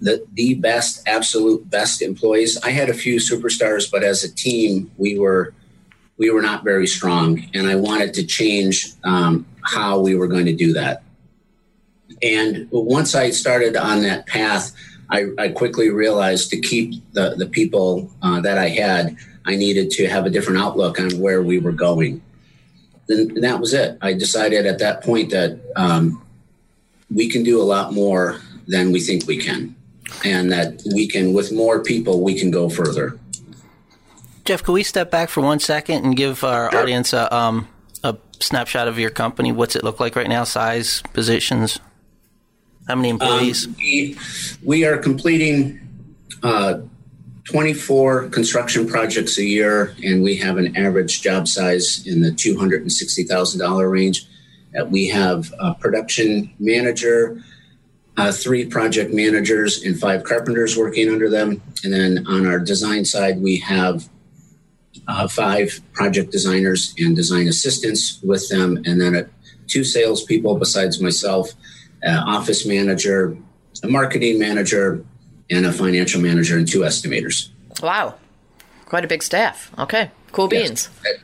the 0.00 0.26
the 0.34 0.54
best, 0.54 1.06
absolute 1.06 1.68
best 1.70 2.02
employees. 2.02 2.58
I 2.64 2.70
had 2.70 2.88
a 2.88 2.94
few 2.94 3.16
superstars, 3.16 3.90
but 3.90 4.02
as 4.02 4.24
a 4.24 4.34
team, 4.34 4.90
we 4.96 5.18
were 5.18 5.54
we 6.16 6.30
were 6.30 6.42
not 6.42 6.64
very 6.64 6.86
strong, 6.86 7.44
and 7.54 7.68
I 7.68 7.76
wanted 7.76 8.12
to 8.14 8.26
change 8.26 8.86
um, 9.04 9.46
how 9.62 10.00
we 10.00 10.16
were 10.16 10.26
going 10.26 10.46
to 10.46 10.54
do 10.54 10.72
that. 10.72 11.02
And 12.22 12.66
once 12.72 13.14
I 13.14 13.30
started 13.30 13.76
on 13.76 14.02
that 14.02 14.26
path, 14.26 14.74
I, 15.10 15.26
I 15.38 15.48
quickly 15.50 15.90
realized 15.90 16.50
to 16.50 16.60
keep 16.60 16.94
the 17.12 17.36
the 17.36 17.46
people 17.46 18.10
uh, 18.20 18.40
that 18.40 18.58
I 18.58 18.68
had, 18.68 19.16
I 19.46 19.54
needed 19.54 19.92
to 19.92 20.08
have 20.08 20.26
a 20.26 20.30
different 20.30 20.58
outlook 20.58 20.98
on 20.98 21.20
where 21.20 21.42
we 21.42 21.60
were 21.60 21.72
going 21.72 22.20
then 23.08 23.34
that 23.40 23.58
was 23.60 23.74
it. 23.74 23.98
I 24.00 24.12
decided 24.12 24.66
at 24.66 24.78
that 24.78 25.02
point 25.02 25.30
that 25.30 25.58
um, 25.76 26.22
we 27.10 27.28
can 27.28 27.42
do 27.42 27.60
a 27.60 27.64
lot 27.64 27.92
more 27.92 28.40
than 28.66 28.92
we 28.92 29.00
think 29.00 29.26
we 29.26 29.38
can, 29.38 29.74
and 30.24 30.52
that 30.52 30.82
we 30.94 31.08
can, 31.08 31.32
with 31.32 31.52
more 31.52 31.82
people, 31.82 32.22
we 32.22 32.38
can 32.38 32.50
go 32.50 32.68
further. 32.68 33.18
Jeff, 34.44 34.62
can 34.62 34.74
we 34.74 34.82
step 34.82 35.10
back 35.10 35.28
for 35.28 35.42
one 35.42 35.58
second 35.58 36.04
and 36.04 36.16
give 36.16 36.44
our 36.44 36.70
sure. 36.70 36.80
audience 36.80 37.12
a, 37.12 37.34
um, 37.34 37.68
a 38.04 38.16
snapshot 38.40 38.88
of 38.88 38.98
your 38.98 39.10
company? 39.10 39.52
What's 39.52 39.76
it 39.76 39.84
look 39.84 40.00
like 40.00 40.16
right 40.16 40.28
now? 40.28 40.44
Size, 40.44 41.02
positions, 41.12 41.78
how 42.88 42.94
many 42.94 43.10
employees? 43.10 43.66
Um, 43.66 43.74
we, 43.76 44.18
we, 44.62 44.84
are 44.86 44.96
completing 44.96 45.78
uh, 46.42 46.80
24 47.48 48.28
construction 48.28 48.86
projects 48.86 49.38
a 49.38 49.42
year, 49.42 49.94
and 50.04 50.22
we 50.22 50.36
have 50.36 50.58
an 50.58 50.76
average 50.76 51.22
job 51.22 51.48
size 51.48 52.06
in 52.06 52.20
the 52.20 52.30
$260,000 52.30 53.90
range. 53.90 54.26
Uh, 54.78 54.84
we 54.84 55.08
have 55.08 55.50
a 55.58 55.72
production 55.72 56.52
manager, 56.58 57.42
uh, 58.18 58.30
three 58.30 58.66
project 58.66 59.14
managers, 59.14 59.82
and 59.82 59.98
five 59.98 60.24
carpenters 60.24 60.76
working 60.76 61.08
under 61.08 61.30
them. 61.30 61.62
And 61.82 61.90
then 61.90 62.26
on 62.26 62.46
our 62.46 62.58
design 62.58 63.06
side, 63.06 63.40
we 63.40 63.56
have 63.60 64.10
uh, 65.06 65.26
five 65.26 65.80
project 65.94 66.30
designers 66.30 66.94
and 66.98 67.16
design 67.16 67.48
assistants 67.48 68.20
with 68.22 68.46
them, 68.50 68.76
and 68.84 69.00
then 69.00 69.26
two 69.68 69.84
salespeople 69.84 70.58
besides 70.58 71.00
myself, 71.00 71.54
office 72.04 72.66
manager, 72.66 73.38
a 73.82 73.88
marketing 73.88 74.38
manager, 74.38 75.02
and 75.50 75.66
a 75.66 75.72
financial 75.72 76.20
manager 76.20 76.56
and 76.56 76.68
two 76.68 76.80
estimators. 76.80 77.48
Wow, 77.82 78.14
quite 78.86 79.04
a 79.04 79.08
big 79.08 79.22
staff. 79.22 79.70
Okay, 79.78 80.10
cool 80.32 80.48
beans. 80.48 80.90
Yes. 81.04 81.16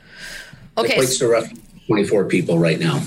Okay, 0.77 0.97
equates 0.97 1.19
to 1.19 1.27
roughly 1.27 1.61
twenty-four 1.87 2.25
people 2.25 2.59
right 2.59 2.79
now. 2.79 3.01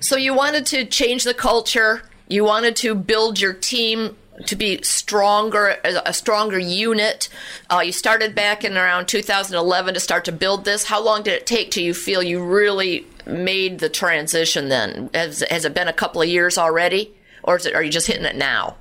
So 0.00 0.16
you 0.16 0.34
wanted 0.34 0.66
to 0.66 0.84
change 0.84 1.24
the 1.24 1.34
culture. 1.34 2.02
You 2.28 2.44
wanted 2.44 2.76
to 2.76 2.94
build 2.94 3.40
your 3.40 3.54
team 3.54 4.16
to 4.46 4.56
be 4.56 4.82
stronger, 4.82 5.76
a 5.84 6.12
stronger 6.12 6.58
unit. 6.58 7.28
Uh, 7.70 7.80
you 7.80 7.92
started 7.92 8.34
back 8.34 8.64
in 8.64 8.76
around 8.76 9.06
2011 9.06 9.94
to 9.94 10.00
start 10.00 10.24
to 10.24 10.32
build 10.32 10.64
this. 10.64 10.84
How 10.84 11.02
long 11.02 11.22
did 11.22 11.34
it 11.34 11.46
take 11.46 11.70
till 11.70 11.84
you 11.84 11.94
feel 11.94 12.22
you 12.22 12.44
really 12.44 13.06
made 13.26 13.78
the 13.78 13.88
transition? 13.88 14.68
Then 14.68 15.10
has, 15.14 15.44
has 15.50 15.64
it 15.64 15.74
been 15.74 15.88
a 15.88 15.92
couple 15.92 16.20
of 16.20 16.28
years 16.28 16.58
already, 16.58 17.14
or 17.42 17.56
it, 17.56 17.74
are 17.74 17.82
you 17.82 17.90
just 17.90 18.06
hitting 18.06 18.24
it 18.24 18.36
now? 18.36 18.76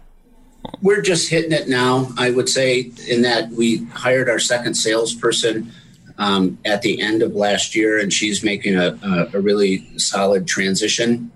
We're 0.81 1.01
just 1.01 1.29
hitting 1.29 1.51
it 1.51 1.67
now. 1.67 2.09
I 2.17 2.31
would 2.31 2.49
say 2.49 2.91
in 3.07 3.21
that 3.23 3.49
we 3.49 3.85
hired 3.85 4.29
our 4.29 4.39
second 4.39 4.75
salesperson 4.75 5.71
um, 6.17 6.57
at 6.65 6.81
the 6.81 7.01
end 7.01 7.21
of 7.21 7.35
last 7.35 7.75
year, 7.75 7.99
and 7.99 8.11
she's 8.11 8.43
making 8.43 8.75
a, 8.75 8.97
a, 9.03 9.37
a 9.37 9.41
really 9.41 9.97
solid 9.97 10.47
transition. 10.47 11.31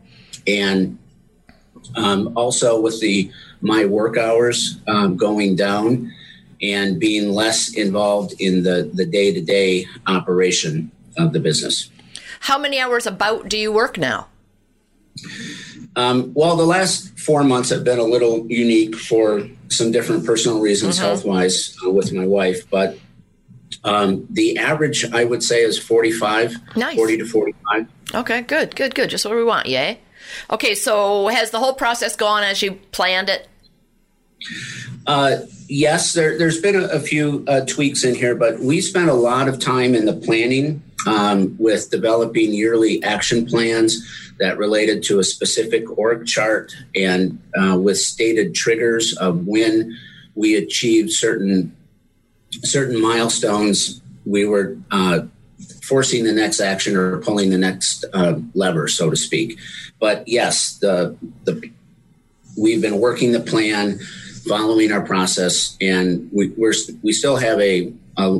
And 0.45 0.97
um, 1.95 2.33
also 2.35 2.79
with 2.79 2.99
the 3.01 3.31
my 3.61 3.85
work 3.85 4.17
hours 4.17 4.79
um, 4.87 5.17
going 5.17 5.55
down 5.55 6.13
and 6.61 6.99
being 6.99 7.31
less 7.31 7.73
involved 7.73 8.33
in 8.39 8.63
the 8.63 8.89
the 8.93 9.05
day 9.05 9.33
to 9.33 9.41
day 9.41 9.85
operation 10.05 10.91
of 11.17 11.33
the 11.33 11.39
business. 11.39 11.89
How 12.41 12.57
many 12.57 12.79
hours 12.79 13.07
about 13.07 13.49
do 13.49 13.57
you 13.57 13.71
work 13.71 13.97
now? 13.97 14.27
Um, 15.97 16.31
well, 16.35 16.55
the 16.55 16.65
last 16.65 17.17
four 17.17 17.43
months 17.43 17.69
have 17.71 17.83
been 17.83 17.97
a 17.97 18.03
little 18.03 18.45
unique 18.47 18.95
for 18.95 19.49
some 19.69 19.91
different 19.91 20.25
personal 20.25 20.59
reasons, 20.59 20.95
mm-hmm. 20.95 21.05
health 21.05 21.25
wise, 21.25 21.75
uh, 21.83 21.89
with 21.89 22.13
my 22.13 22.25
wife. 22.25 22.69
But 22.69 22.99
um, 23.83 24.27
the 24.29 24.59
average, 24.59 25.11
I 25.11 25.25
would 25.25 25.41
say, 25.41 25.63
is 25.63 25.79
45, 25.79 26.55
nice. 26.77 26.95
40 26.95 27.17
to 27.17 27.25
45. 27.25 27.87
Okay, 28.13 28.41
good, 28.41 28.75
good, 28.75 28.93
good. 28.93 29.09
Just 29.09 29.25
what 29.25 29.35
we 29.35 29.43
want, 29.43 29.65
yay. 29.65 29.99
Okay, 30.51 30.75
so 30.75 31.29
has 31.29 31.49
the 31.49 31.57
whole 31.57 31.73
process 31.73 32.15
gone 32.15 32.43
as 32.43 32.61
you 32.61 32.73
planned 32.91 33.29
it? 33.29 33.47
Uh, 35.07 35.37
yes, 35.67 36.13
there, 36.13 36.37
has 36.39 36.61
been 36.61 36.75
a, 36.75 36.83
a 36.89 36.99
few 36.99 37.43
uh, 37.47 37.65
tweaks 37.65 38.03
in 38.03 38.13
here, 38.13 38.35
but 38.35 38.59
we 38.59 38.81
spent 38.81 39.09
a 39.09 39.15
lot 39.15 39.47
of 39.47 39.59
time 39.59 39.95
in 39.95 40.05
the 40.05 40.13
planning 40.13 40.83
um, 41.05 41.55
with 41.59 41.91
developing 41.91 42.53
yearly 42.53 43.03
action 43.03 43.45
plans 43.45 44.33
that 44.39 44.57
related 44.57 45.03
to 45.03 45.19
a 45.19 45.23
specific 45.23 45.97
org 45.97 46.25
chart 46.25 46.75
and 46.95 47.41
uh, 47.59 47.77
with 47.77 47.97
stated 47.97 48.55
triggers 48.55 49.15
of 49.17 49.45
when 49.45 49.97
we 50.35 50.55
achieved 50.55 51.11
certain 51.11 51.75
certain 52.63 53.01
milestones 53.01 54.01
we 54.25 54.45
were 54.45 54.77
uh, 54.91 55.21
forcing 55.83 56.23
the 56.23 56.31
next 56.31 56.59
action 56.59 56.95
or 56.95 57.19
pulling 57.19 57.49
the 57.49 57.57
next 57.57 58.05
uh, 58.13 58.39
lever 58.53 58.87
so 58.87 59.09
to 59.09 59.15
speak. 59.15 59.59
But 59.99 60.27
yes 60.27 60.77
the 60.79 61.15
the 61.43 61.71
we've 62.57 62.81
been 62.81 62.99
working 62.99 63.31
the 63.31 63.39
plan 63.39 63.99
following 64.47 64.91
our 64.91 65.01
process 65.01 65.77
and 65.81 66.29
we, 66.31 66.49
we're 66.57 66.73
we 67.03 67.11
still 67.11 67.35
have 67.35 67.59
a, 67.59 67.93
a 68.17 68.39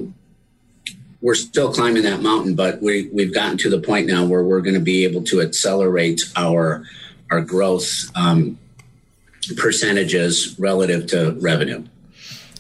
we're 1.21 1.35
still 1.35 1.73
climbing 1.73 2.03
that 2.03 2.21
mountain, 2.21 2.55
but 2.55 2.81
we 2.81 3.09
we've 3.11 3.33
gotten 3.33 3.57
to 3.59 3.69
the 3.69 3.79
point 3.79 4.07
now 4.07 4.25
where 4.25 4.43
we're 4.43 4.61
going 4.61 4.75
to 4.75 4.79
be 4.79 5.03
able 5.03 5.23
to 5.23 5.41
accelerate 5.41 6.21
our 6.35 6.83
our 7.31 7.41
growth 7.41 8.11
um, 8.15 8.57
percentages 9.55 10.55
relative 10.59 11.07
to 11.07 11.31
revenue. 11.39 11.83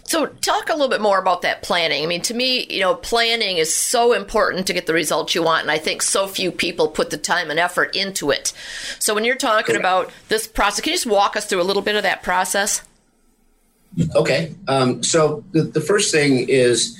So, 0.07 0.25
talk 0.25 0.69
a 0.69 0.71
little 0.71 0.87
bit 0.87 1.01
more 1.01 1.19
about 1.19 1.41
that 1.41 1.63
planning. 1.63 2.01
I 2.01 2.07
mean, 2.07 2.21
to 2.23 2.33
me, 2.33 2.65
you 2.69 2.79
know, 2.79 2.95
planning 2.95 3.57
is 3.57 3.73
so 3.73 4.13
important 4.13 4.65
to 4.67 4.73
get 4.73 4.87
the 4.87 4.93
results 4.93 5.35
you 5.35 5.43
want, 5.43 5.63
and 5.63 5.71
I 5.71 5.77
think 5.79 6.01
so 6.01 6.27
few 6.27 6.49
people 6.49 6.87
put 6.87 7.09
the 7.09 7.17
time 7.17 7.51
and 7.51 7.59
effort 7.59 7.93
into 7.93 8.31
it. 8.31 8.53
So, 8.99 9.13
when 9.13 9.25
you're 9.25 9.35
talking 9.35 9.75
Correct. 9.75 9.79
about 9.79 10.11
this 10.29 10.47
process, 10.47 10.79
can 10.79 10.91
you 10.91 10.95
just 10.95 11.07
walk 11.07 11.35
us 11.35 11.45
through 11.45 11.61
a 11.61 11.63
little 11.63 11.81
bit 11.81 11.97
of 11.97 12.03
that 12.03 12.23
process? 12.23 12.83
Okay. 14.15 14.55
Um, 14.69 15.03
so, 15.03 15.43
the, 15.51 15.63
the 15.63 15.81
first 15.81 16.13
thing 16.13 16.47
is 16.47 16.97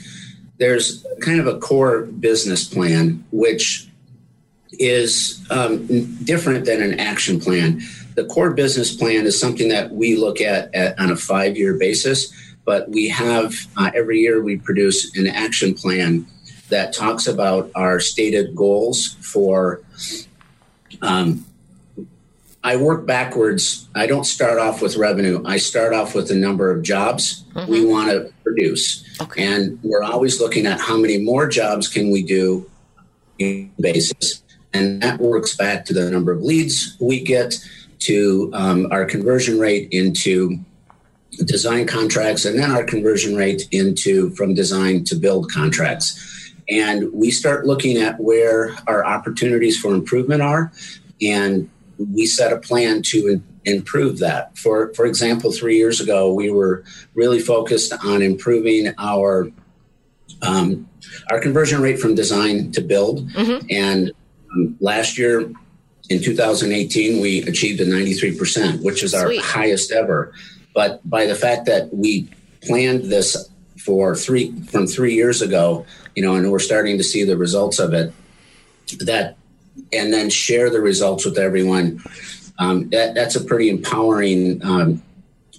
there's 0.58 1.06
kind 1.22 1.40
of 1.40 1.48
a 1.48 1.60
core 1.60 2.04
business 2.04 2.64
plan, 2.66 3.24
which 3.32 3.88
is 4.74 5.46
um, 5.50 5.86
different 6.24 6.66
than 6.66 6.82
an 6.82 7.00
action 7.00 7.40
plan. 7.40 7.82
The 8.16 8.26
core 8.26 8.52
business 8.52 8.96
plan 8.96 9.26
is 9.26 9.40
something 9.40 9.70
that 9.70 9.92
we 9.92 10.16
look 10.16 10.42
at, 10.42 10.74
at 10.74 11.00
on 11.00 11.12
a 11.12 11.16
five 11.16 11.58
year 11.58 11.78
basis 11.78 12.34
but 12.68 12.90
we 12.90 13.08
have 13.08 13.56
uh, 13.78 13.90
every 13.96 14.20
year 14.20 14.44
we 14.44 14.58
produce 14.58 15.18
an 15.18 15.26
action 15.26 15.74
plan 15.74 16.28
that 16.68 16.94
talks 16.94 17.26
about 17.26 17.72
our 17.76 17.98
stated 17.98 18.54
goals 18.54 19.16
for 19.22 19.82
um, 21.02 21.46
I 22.64 22.76
work 22.76 23.06
backwards. 23.06 23.88
I 23.96 24.08
don't 24.08 24.26
start 24.26 24.60
off 24.60 24.82
with 24.82 24.98
revenue. 24.98 25.42
I 25.46 25.58
start 25.58 25.94
off 25.94 26.16
with 26.16 26.28
the 26.28 26.36
number 26.36 26.72
of 26.72 26.84
jobs 26.84 27.44
mm-hmm. 27.54 27.72
we 27.72 27.86
want 27.86 28.12
to 28.12 28.34
produce. 28.44 29.04
Okay. 29.22 29.46
And 29.46 29.80
we're 29.84 30.04
always 30.04 30.42
looking 30.42 30.66
at 30.66 30.80
how 30.80 30.98
many 30.98 31.18
more 31.18 31.48
jobs 31.48 31.88
can 31.88 32.12
we 32.12 32.24
do 32.24 32.70
basis. 33.80 34.44
And 34.74 35.02
that 35.02 35.20
works 35.20 35.56
back 35.56 35.86
to 35.86 35.94
the 35.94 36.10
number 36.12 36.32
of 36.32 36.42
leads 36.42 36.98
we 37.00 37.24
get, 37.24 37.56
to 38.00 38.52
um, 38.54 38.88
our 38.92 39.06
conversion 39.06 39.60
rate 39.60 39.88
into 39.92 40.60
design 41.46 41.88
contracts 41.88 42.46
and 42.46 42.58
then 42.58 42.72
our 42.72 42.84
conversion 42.84 43.36
rate 43.36 43.68
into 43.72 44.30
from 44.32 44.54
design 44.54 45.04
to 45.06 45.16
build 45.16 45.52
contracts. 45.52 46.54
And 46.70 47.12
we 47.14 47.32
start 47.32 47.66
looking 47.66 47.98
at 47.98 48.20
where 48.20 48.76
our 48.88 49.06
opportunities 49.06 49.80
for 49.80 49.94
improvement 49.94 50.42
are, 50.42 50.72
and 51.22 51.70
we 51.98 52.25
set 52.25 52.54
a 52.54 52.58
plan 52.58 53.01
to 53.04 53.42
improve 53.66 54.20
that. 54.20 54.58
For 54.58 54.94
for 54.94 55.06
example, 55.06 55.51
three 55.51 55.77
years 55.77 56.00
ago, 56.00 56.34
we 56.34 56.50
were 56.50 56.84
really 57.13 57.39
focused 57.39 57.94
on 58.04 58.22
improving 58.22 58.94
our 58.98 59.50
um, 60.42 60.88
our 61.32 61.39
conversion 61.39 61.82
rate 61.82 62.00
from 62.00 62.16
design 62.16 62.72
to 62.74 62.82
build, 62.82 63.30
mm-hmm. 63.30 63.66
and 63.70 64.12
um, 64.54 64.77
last 64.80 65.18
year. 65.18 65.51
In 66.10 66.24
2018, 66.24 67.22
we 67.22 67.42
achieved 67.42 67.82
a 67.82 67.86
93%, 67.86 68.82
which 68.82 69.04
is 69.04 69.13
our 69.13 69.25
Sweet. 69.25 69.42
highest 69.42 69.92
ever. 69.92 70.32
But 70.74 71.01
by 71.04 71.25
the 71.25 71.36
fact 71.36 71.66
that 71.66 71.94
we 71.94 72.30
planned 72.62 73.12
this 73.12 73.50
for 73.77 74.16
three 74.16 74.54
from 74.72 74.88
three 74.88 75.16
years 75.16 75.42
ago, 75.42 75.86
you 76.16 76.24
know, 76.24 76.36
and 76.36 76.50
we're 76.50 76.60
starting 76.60 76.98
to 76.98 77.04
see 77.04 77.25
the 77.25 77.36
results 77.36 77.77
of 77.77 77.94
it, 77.94 78.13
that 79.00 79.38
and 79.94 80.14
then 80.14 80.30
share 80.30 80.70
the 80.70 80.82
results 80.82 81.26
with 81.26 81.38
everyone. 81.38 82.04
Um, 82.60 82.90
that, 82.90 83.14
that's 83.14 83.36
a 83.36 83.44
pretty 83.44 83.70
empowering 83.70 84.64
um, 84.64 85.04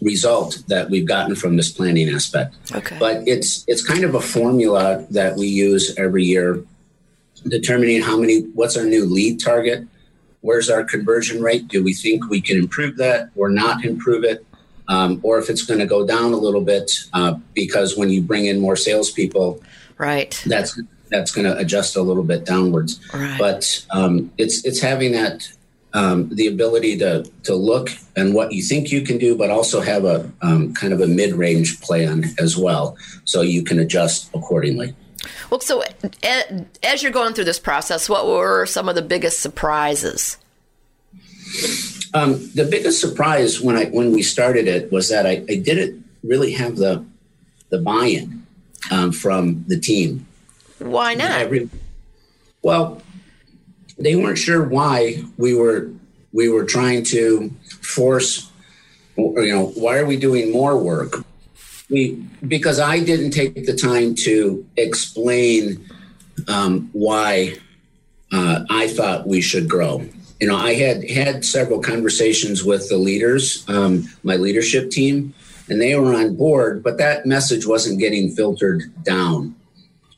result 0.03 0.63
that 0.69 0.91
we've 0.91 1.07
gotten 1.07 1.35
from 1.35 1.57
this 1.57 1.71
planning 1.71 2.09
aspect. 2.09 2.57
Okay. 2.75 2.97
But 2.99 3.27
it's 3.27 3.65
it's 3.69 3.87
kind 3.87 4.05
of 4.05 4.15
a 4.15 4.21
formula 4.21 5.07
that 5.11 5.37
we 5.37 5.47
use 5.47 5.95
every 5.97 6.25
year, 6.25 6.63
determining 7.47 8.03
how 8.03 8.19
many. 8.19 8.41
What's 8.55 8.77
our 8.77 8.85
new 8.85 9.07
lead 9.07 9.41
target? 9.41 9.87
Where's 10.41 10.71
our 10.71 10.85
conversion 10.85 11.43
rate? 11.43 11.69
Do 11.69 11.83
we 11.83 11.95
think 11.95 12.29
we 12.29 12.41
can 12.41 12.59
improve 12.59 12.97
that 12.97 13.31
or 13.37 13.49
not 13.49 13.85
improve 13.85 14.25
it? 14.25 14.45
um, 14.89 15.21
or 15.23 15.39
if 15.39 15.51
it's 15.51 15.63
going 15.63 15.81
to 15.81 15.87
go 15.87 16.07
down 16.07 16.33
a 16.33 16.37
little 16.37 16.63
bit 16.63 16.91
uh, 17.13 17.35
because 17.55 17.97
when 17.97 18.11
you 18.11 18.23
bring 18.23 18.47
in 18.47 18.59
more 18.61 18.77
salespeople, 18.77 19.63
right, 19.99 20.43
that's 20.47 20.81
that's 21.11 21.31
going 21.31 21.47
to 21.47 21.57
adjust 21.57 21.97
a 21.97 22.03
little 22.03 22.23
bit 22.23 22.45
downwards. 22.45 23.01
Right. 23.13 23.39
But 23.39 23.85
um, 23.91 24.31
it's 24.39 24.65
it's 24.65 24.81
having 24.81 25.13
that 25.13 25.49
um, 25.95 26.29
the 26.35 26.47
ability 26.47 26.99
to 26.99 27.31
to 27.45 27.55
look 27.55 27.91
and 28.17 28.35
what 28.35 28.53
you 28.53 28.63
think 28.63 28.91
you 28.91 29.03
can 29.03 29.19
do, 29.19 29.37
but 29.37 29.51
also 29.51 29.81
have 29.81 30.05
a 30.05 30.31
um, 30.43 30.75
kind 30.75 30.93
of 30.93 31.01
a 31.01 31.07
mid 31.07 31.35
range 31.35 31.81
plan 31.81 32.25
as 32.39 32.57
well, 32.57 32.97
so 33.25 33.41
you 33.41 33.63
can 33.65 33.79
adjust 33.79 34.31
accordingly. 34.35 34.95
Well, 35.51 35.61
so 35.61 35.83
as 36.83 37.03
you're 37.03 37.13
going 37.13 37.35
through 37.35 37.45
this 37.45 37.59
process, 37.59 38.09
what 38.09 38.27
were 38.27 38.67
some 38.67 38.89
of 38.89 38.95
the 38.95 39.03
biggest 39.03 39.41
surprises? 39.41 40.37
Um, 42.15 42.33
the 42.55 42.67
biggest 42.71 43.01
surprise 43.01 43.61
when 43.61 43.77
I 43.77 43.87
when 43.87 44.13
we 44.13 44.23
started 44.23 44.69
it 44.69 44.93
was 44.93 45.09
that 45.09 45.27
I, 45.27 45.45
I 45.49 45.57
didn't 45.57 46.05
really 46.23 46.53
have 46.53 46.77
the 46.77 47.05
the 47.71 47.79
buy-in 47.79 48.47
um, 48.91 49.13
from 49.13 49.65
the 49.69 49.79
team. 49.79 50.27
Why 50.79 51.15
not? 51.15 51.51
Well, 52.63 53.03
they 53.99 54.17
weren't 54.17 54.39
sure 54.39 54.63
why 54.63 55.23
we 55.37 55.55
were 55.55 55.91
we 56.33 56.49
were 56.49 56.65
trying 56.65 57.05
to 57.05 57.51
force. 57.83 58.51
You 59.17 59.49
know, 59.49 59.67
why 59.69 59.99
are 59.99 60.07
we 60.07 60.17
doing 60.17 60.53
more 60.53 60.79
work? 60.79 61.25
We 61.91 62.15
because 62.47 62.79
I 62.79 63.01
didn't 63.01 63.31
take 63.31 63.67
the 63.67 63.75
time 63.75 64.15
to 64.17 64.65
explain 64.77 65.85
um, 66.47 66.91
why 66.93 67.57
uh, 68.31 68.65
I 68.71 68.89
thought 68.89 69.27
we 69.27 69.41
should 69.41 69.69
grow 69.69 70.05
you 70.41 70.47
know, 70.47 70.57
I 70.57 70.75
had 70.75 71.09
had 71.11 71.45
several 71.45 71.81
conversations 71.81 72.63
with 72.63 72.89
the 72.89 72.97
leaders, 72.97 73.65
um, 73.69 74.09
my 74.23 74.37
leadership 74.37 74.91
team, 74.91 75.35
and 75.69 75.81
they 75.81 75.97
were 75.97 76.15
on 76.15 76.37
board, 76.37 76.83
but 76.83 76.99
that 76.99 77.27
message 77.27 77.67
wasn't 77.67 77.99
getting 77.99 78.31
filtered 78.31 78.93
down. 79.03 79.55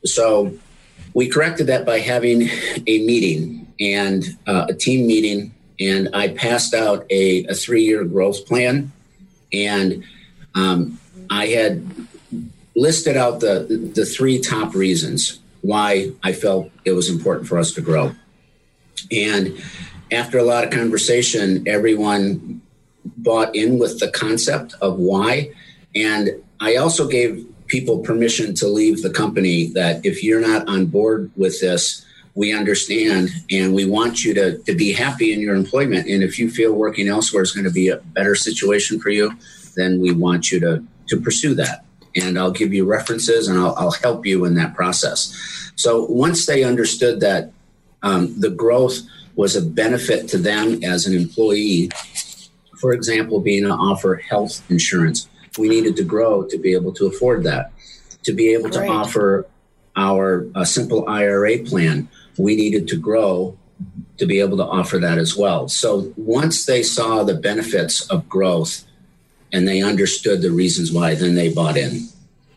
So 0.05 0.53
we 1.13 1.27
corrected 1.27 1.67
that 1.67 1.85
by 1.85 1.99
having 1.99 2.43
a 2.87 3.05
meeting 3.05 3.67
and 3.79 4.23
uh, 4.47 4.67
a 4.69 4.73
team 4.73 5.07
meeting, 5.07 5.53
and 5.79 6.09
I 6.13 6.29
passed 6.29 6.73
out 6.73 7.05
a, 7.09 7.45
a 7.45 7.53
three 7.53 7.83
year 7.83 8.03
growth 8.03 8.45
plan. 8.45 8.91
And 9.53 10.03
um, 10.55 10.99
I 11.29 11.47
had 11.47 11.85
listed 12.75 13.17
out 13.17 13.39
the, 13.39 13.91
the 13.93 14.05
three 14.05 14.39
top 14.39 14.73
reasons 14.73 15.39
why 15.61 16.11
I 16.23 16.33
felt 16.33 16.71
it 16.85 16.93
was 16.93 17.09
important 17.09 17.47
for 17.47 17.57
us 17.57 17.73
to 17.73 17.81
grow. 17.81 18.15
And 19.11 19.61
after 20.11 20.37
a 20.37 20.43
lot 20.43 20.63
of 20.63 20.71
conversation, 20.71 21.67
everyone 21.67 22.61
bought 23.17 23.55
in 23.55 23.79
with 23.79 23.99
the 23.99 24.09
concept 24.09 24.75
of 24.81 24.97
why. 24.97 25.51
And 25.95 26.43
I 26.59 26.75
also 26.75 27.07
gave 27.07 27.45
people 27.71 27.99
permission 27.99 28.53
to 28.53 28.67
leave 28.67 29.01
the 29.01 29.09
company 29.09 29.67
that 29.67 30.05
if 30.05 30.23
you're 30.23 30.41
not 30.41 30.67
on 30.67 30.85
board 30.85 31.31
with 31.37 31.61
this, 31.61 32.05
we 32.35 32.53
understand 32.53 33.29
and 33.49 33.73
we 33.73 33.85
want 33.85 34.25
you 34.25 34.33
to, 34.33 34.57
to 34.59 34.75
be 34.75 34.91
happy 34.91 35.31
in 35.31 35.39
your 35.39 35.55
employment. 35.55 36.07
And 36.07 36.21
if 36.21 36.37
you 36.37 36.51
feel 36.51 36.73
working 36.73 37.07
elsewhere 37.07 37.43
is 37.43 37.53
going 37.53 37.63
to 37.63 37.71
be 37.71 37.87
a 37.87 37.97
better 37.97 38.35
situation 38.35 38.99
for 38.99 39.09
you, 39.09 39.31
then 39.77 40.01
we 40.01 40.11
want 40.11 40.51
you 40.51 40.59
to, 40.59 40.83
to 41.07 41.21
pursue 41.21 41.55
that. 41.55 41.85
And 42.17 42.37
I'll 42.37 42.51
give 42.51 42.73
you 42.73 42.83
references 42.83 43.47
and 43.47 43.57
I'll, 43.57 43.73
I'll 43.75 43.91
help 43.91 44.25
you 44.25 44.43
in 44.43 44.55
that 44.55 44.75
process. 44.75 45.71
So 45.75 46.05
once 46.05 46.45
they 46.45 46.65
understood 46.65 47.21
that 47.21 47.53
um, 48.03 48.37
the 48.37 48.49
growth 48.49 48.99
was 49.35 49.55
a 49.55 49.61
benefit 49.61 50.27
to 50.29 50.37
them 50.37 50.83
as 50.83 51.05
an 51.05 51.15
employee. 51.15 51.89
For 52.79 52.91
example, 52.91 53.39
being 53.39 53.63
to 53.63 53.71
offer 53.71 54.15
health 54.15 54.61
insurance. 54.69 55.29
We 55.57 55.69
needed 55.69 55.95
to 55.97 56.03
grow 56.03 56.43
to 56.43 56.57
be 56.57 56.73
able 56.73 56.93
to 56.93 57.07
afford 57.07 57.43
that. 57.43 57.71
To 58.23 58.33
be 58.33 58.53
able 58.53 58.69
to 58.69 58.87
offer 58.87 59.47
our 59.95 60.47
simple 60.63 61.07
IRA 61.09 61.59
plan, 61.59 62.07
we 62.37 62.55
needed 62.55 62.87
to 62.89 62.97
grow 62.97 63.57
to 64.17 64.25
be 64.25 64.39
able 64.39 64.57
to 64.57 64.65
offer 64.65 64.99
that 64.99 65.17
as 65.17 65.35
well. 65.35 65.67
So 65.67 66.13
once 66.15 66.65
they 66.65 66.83
saw 66.83 67.23
the 67.23 67.33
benefits 67.33 68.07
of 68.09 68.29
growth 68.29 68.83
and 69.51 69.67
they 69.67 69.81
understood 69.81 70.41
the 70.41 70.51
reasons 70.51 70.91
why, 70.91 71.15
then 71.15 71.35
they 71.35 71.51
bought 71.51 71.77
in. 71.77 72.07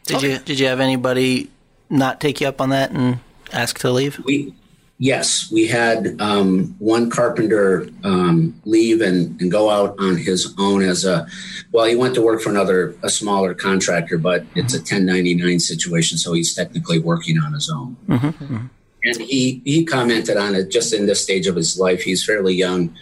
Did 0.04 0.16
okay. 0.16 0.32
you 0.32 0.38
did 0.38 0.60
you 0.60 0.66
have 0.66 0.80
anybody 0.80 1.50
not 1.88 2.20
take 2.20 2.40
you 2.40 2.46
up 2.46 2.60
on 2.60 2.68
that 2.70 2.90
and 2.90 3.20
ask 3.52 3.78
to 3.78 3.90
leave? 3.90 4.22
We 4.24 4.54
Yes, 4.98 5.50
we 5.50 5.66
had 5.66 6.20
um, 6.20 6.76
one 6.78 7.10
carpenter 7.10 7.88
um, 8.04 8.60
leave 8.64 9.00
and, 9.00 9.40
and, 9.40 9.50
go 9.50 9.68
out 9.68 9.96
on 9.98 10.16
his 10.16 10.54
own 10.56 10.82
as 10.82 11.04
a 11.04 11.26
well. 11.72 11.84
He 11.84 11.96
went 11.96 12.14
to 12.14 12.22
work 12.22 12.40
for 12.40 12.50
another 12.50 12.94
a 13.02 13.10
smaller 13.10 13.54
contractor, 13.54 14.18
but 14.18 14.46
it's 14.54 14.72
a 14.72 14.78
1099 14.78 15.58
situation, 15.58 16.16
so 16.16 16.32
he's 16.32 16.54
technically 16.54 17.00
working 17.00 17.38
on 17.38 17.52
his 17.52 17.68
own. 17.68 17.96
Mm-hmm. 18.08 18.26
mm-hmm. 18.26 18.66
And 19.06 19.20
he 19.20 19.60
he 19.64 19.84
commented 19.84 20.36
on 20.36 20.54
it 20.54 20.70
just 20.70 20.94
in 20.94 21.06
this 21.06 21.22
stage 21.22 21.48
of 21.48 21.56
his 21.56 21.78
life. 21.78 22.02
He's 22.02 22.24
fairly 22.24 22.54
young. 22.54 22.94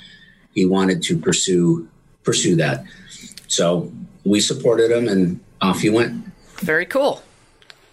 He 0.55 0.65
wanted 0.67 1.03
to 1.05 1.19
pursue 1.19 1.89
pursue 2.25 2.57
that, 2.57 2.85
so 3.49 3.93
we 4.25 4.41
supported 4.41 4.91
him, 4.91 5.09
and 5.09 5.41
off 5.61 5.81
he 5.81 5.91
went. 5.91 6.25
Very 6.57 6.87
cool. 6.87 7.23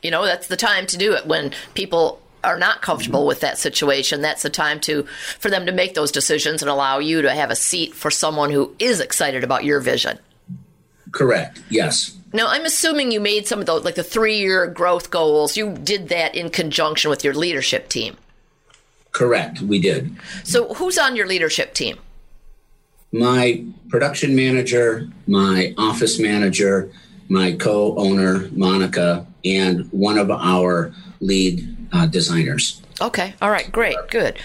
You 0.02 0.10
know, 0.10 0.26
that's 0.26 0.48
the 0.48 0.58
time 0.58 0.88
to 0.88 0.98
do 0.98 1.14
it 1.14 1.28
when 1.28 1.52
people 1.74 2.22
are 2.44 2.58
not 2.58 2.82
comfortable 2.82 3.26
with 3.26 3.42
that 3.42 3.58
situation. 3.58 4.22
That's 4.22 4.44
the 4.44 4.50
time 4.50 4.80
to 4.82 5.04
for 5.40 5.50
them 5.50 5.66
to 5.66 5.72
make 5.72 5.94
those 5.94 6.12
decisions 6.12 6.62
and 6.62 6.70
allow 6.70 7.00
you 7.00 7.22
to 7.22 7.34
have 7.34 7.52
a 7.52 7.56
seat 7.56 7.94
for 7.94 8.12
someone 8.12 8.52
who 8.52 8.76
is 8.80 9.00
excited 9.00 9.44
about 9.44 9.64
your 9.64 9.80
vision. 9.80 10.20
Correct. 11.12 11.62
Yes. 11.70 12.16
Now, 12.32 12.48
I'm 12.48 12.66
assuming 12.66 13.12
you 13.12 13.20
made 13.20 13.48
some 13.48 13.60
of 13.60 13.66
those, 13.66 13.84
like 13.84 13.96
the 13.96 14.04
three 14.04 14.38
year 14.38 14.68
growth 14.68 15.10
goals. 15.10 15.58
You 15.58 15.74
did 15.74 16.10
that 16.10 16.36
in 16.36 16.50
conjunction 16.50 17.10
with 17.10 17.24
your 17.24 17.34
leadership 17.34 17.90
team. 17.90 18.18
Correct. 19.12 19.62
We 19.62 19.80
did. 19.80 20.16
So, 20.44 20.74
who's 20.76 20.98
on 20.98 21.16
your 21.16 21.28
leadership 21.28 21.74
team? 21.74 21.98
My 23.12 23.66
production 23.90 24.36
manager, 24.36 25.10
my 25.26 25.74
office 25.80 26.20
manager, 26.20 26.92
my 27.28 27.54
co 27.54 27.96
owner, 27.98 28.48
Monica, 28.52 29.26
and 29.44 29.92
one 29.92 30.20
of 30.20 30.30
our 30.30 30.94
lead 31.20 31.76
uh, 31.92 32.08
designers. 32.08 32.82
Okay. 33.02 33.34
All 33.42 33.50
right. 33.50 33.72
Great. 33.72 33.96
Good. 34.10 34.40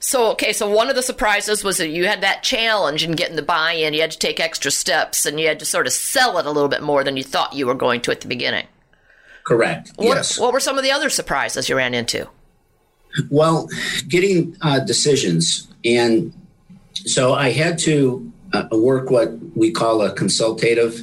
So, 0.00 0.30
okay. 0.32 0.52
So, 0.52 0.68
one 0.68 0.88
of 0.88 0.96
the 0.96 1.02
surprises 1.02 1.62
was 1.62 1.76
that 1.76 1.88
you 1.88 2.06
had 2.06 2.22
that 2.22 2.42
challenge 2.42 3.04
in 3.04 3.12
getting 3.12 3.36
the 3.36 3.42
buy 3.42 3.72
in. 3.72 3.92
You 3.92 4.00
had 4.00 4.10
to 4.12 4.18
take 4.18 4.40
extra 4.40 4.70
steps 4.70 5.26
and 5.26 5.38
you 5.38 5.46
had 5.46 5.58
to 5.58 5.66
sort 5.66 5.86
of 5.86 5.92
sell 5.92 6.38
it 6.38 6.46
a 6.46 6.50
little 6.50 6.70
bit 6.70 6.82
more 6.82 7.04
than 7.04 7.16
you 7.16 7.24
thought 7.24 7.52
you 7.52 7.66
were 7.66 7.74
going 7.74 8.00
to 8.02 8.10
at 8.10 8.22
the 8.22 8.28
beginning. 8.28 8.66
Correct. 9.44 9.92
What, 9.96 10.16
yes. 10.16 10.38
What 10.38 10.52
were 10.52 10.60
some 10.60 10.78
of 10.78 10.84
the 10.84 10.90
other 10.90 11.10
surprises 11.10 11.68
you 11.68 11.76
ran 11.76 11.94
into? 11.94 12.28
Well, 13.30 13.68
getting 14.06 14.56
uh, 14.60 14.80
decisions. 14.80 15.68
And 15.84 16.32
so 16.94 17.34
I 17.34 17.50
had 17.50 17.78
to 17.80 18.30
uh, 18.52 18.68
work 18.72 19.10
what 19.10 19.32
we 19.56 19.70
call 19.70 20.02
a 20.02 20.12
consultative 20.12 21.00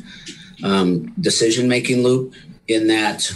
um, 0.63 1.13
decision 1.19 1.67
making 1.67 2.03
loop 2.03 2.33
in 2.67 2.87
that 2.87 3.31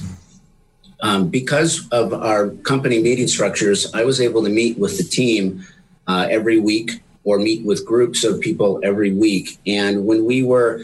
um, 1.02 1.30
because 1.30 1.88
of 1.92 2.14
our 2.14 2.50
company 2.50 3.02
meeting 3.02 3.28
structures, 3.28 3.94
I 3.94 4.04
was 4.04 4.20
able 4.20 4.44
to 4.44 4.50
meet 4.50 4.78
with 4.78 4.98
the 4.98 5.04
team 5.04 5.66
uh, 6.08 6.28
every 6.30 6.60
week 6.60 7.02
or 7.24 7.40
meet 7.40 7.66
with 7.66 7.86
groups 7.86 8.24
of 8.24 8.42
people 8.42 8.80
every 8.84 9.14
week. 9.14 9.60
And 9.66 10.06
when 10.06 10.26
we 10.26 10.44
were 10.44 10.82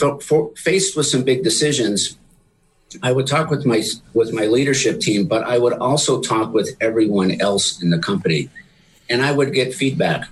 f- 0.00 0.32
f- 0.32 0.56
faced 0.56 0.96
with 0.96 1.06
some 1.06 1.24
big 1.24 1.42
decisions, 1.42 2.16
I 3.02 3.12
would 3.12 3.26
talk 3.26 3.50
with 3.50 3.66
my 3.66 3.82
with 4.12 4.32
my 4.32 4.46
leadership 4.46 5.00
team, 5.00 5.26
but 5.26 5.42
I 5.44 5.58
would 5.58 5.72
also 5.72 6.20
talk 6.20 6.52
with 6.52 6.76
everyone 6.80 7.40
else 7.40 7.82
in 7.82 7.90
the 7.90 7.98
company, 7.98 8.48
and 9.10 9.20
I 9.20 9.32
would 9.32 9.52
get 9.52 9.74
feedback. 9.74 10.28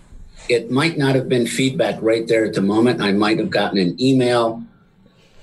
It 0.49 0.71
might 0.71 0.97
not 0.97 1.16
have 1.16 1.28
been 1.28 1.47
feedback 1.47 2.00
right 2.00 2.26
there 2.28 2.45
at 2.45 2.54
the 2.54 2.62
moment. 2.62 3.02
I 3.02 3.12
might 3.12 3.38
have 3.38 3.50
gotten 3.50 3.78
an 3.78 4.00
email 4.00 4.62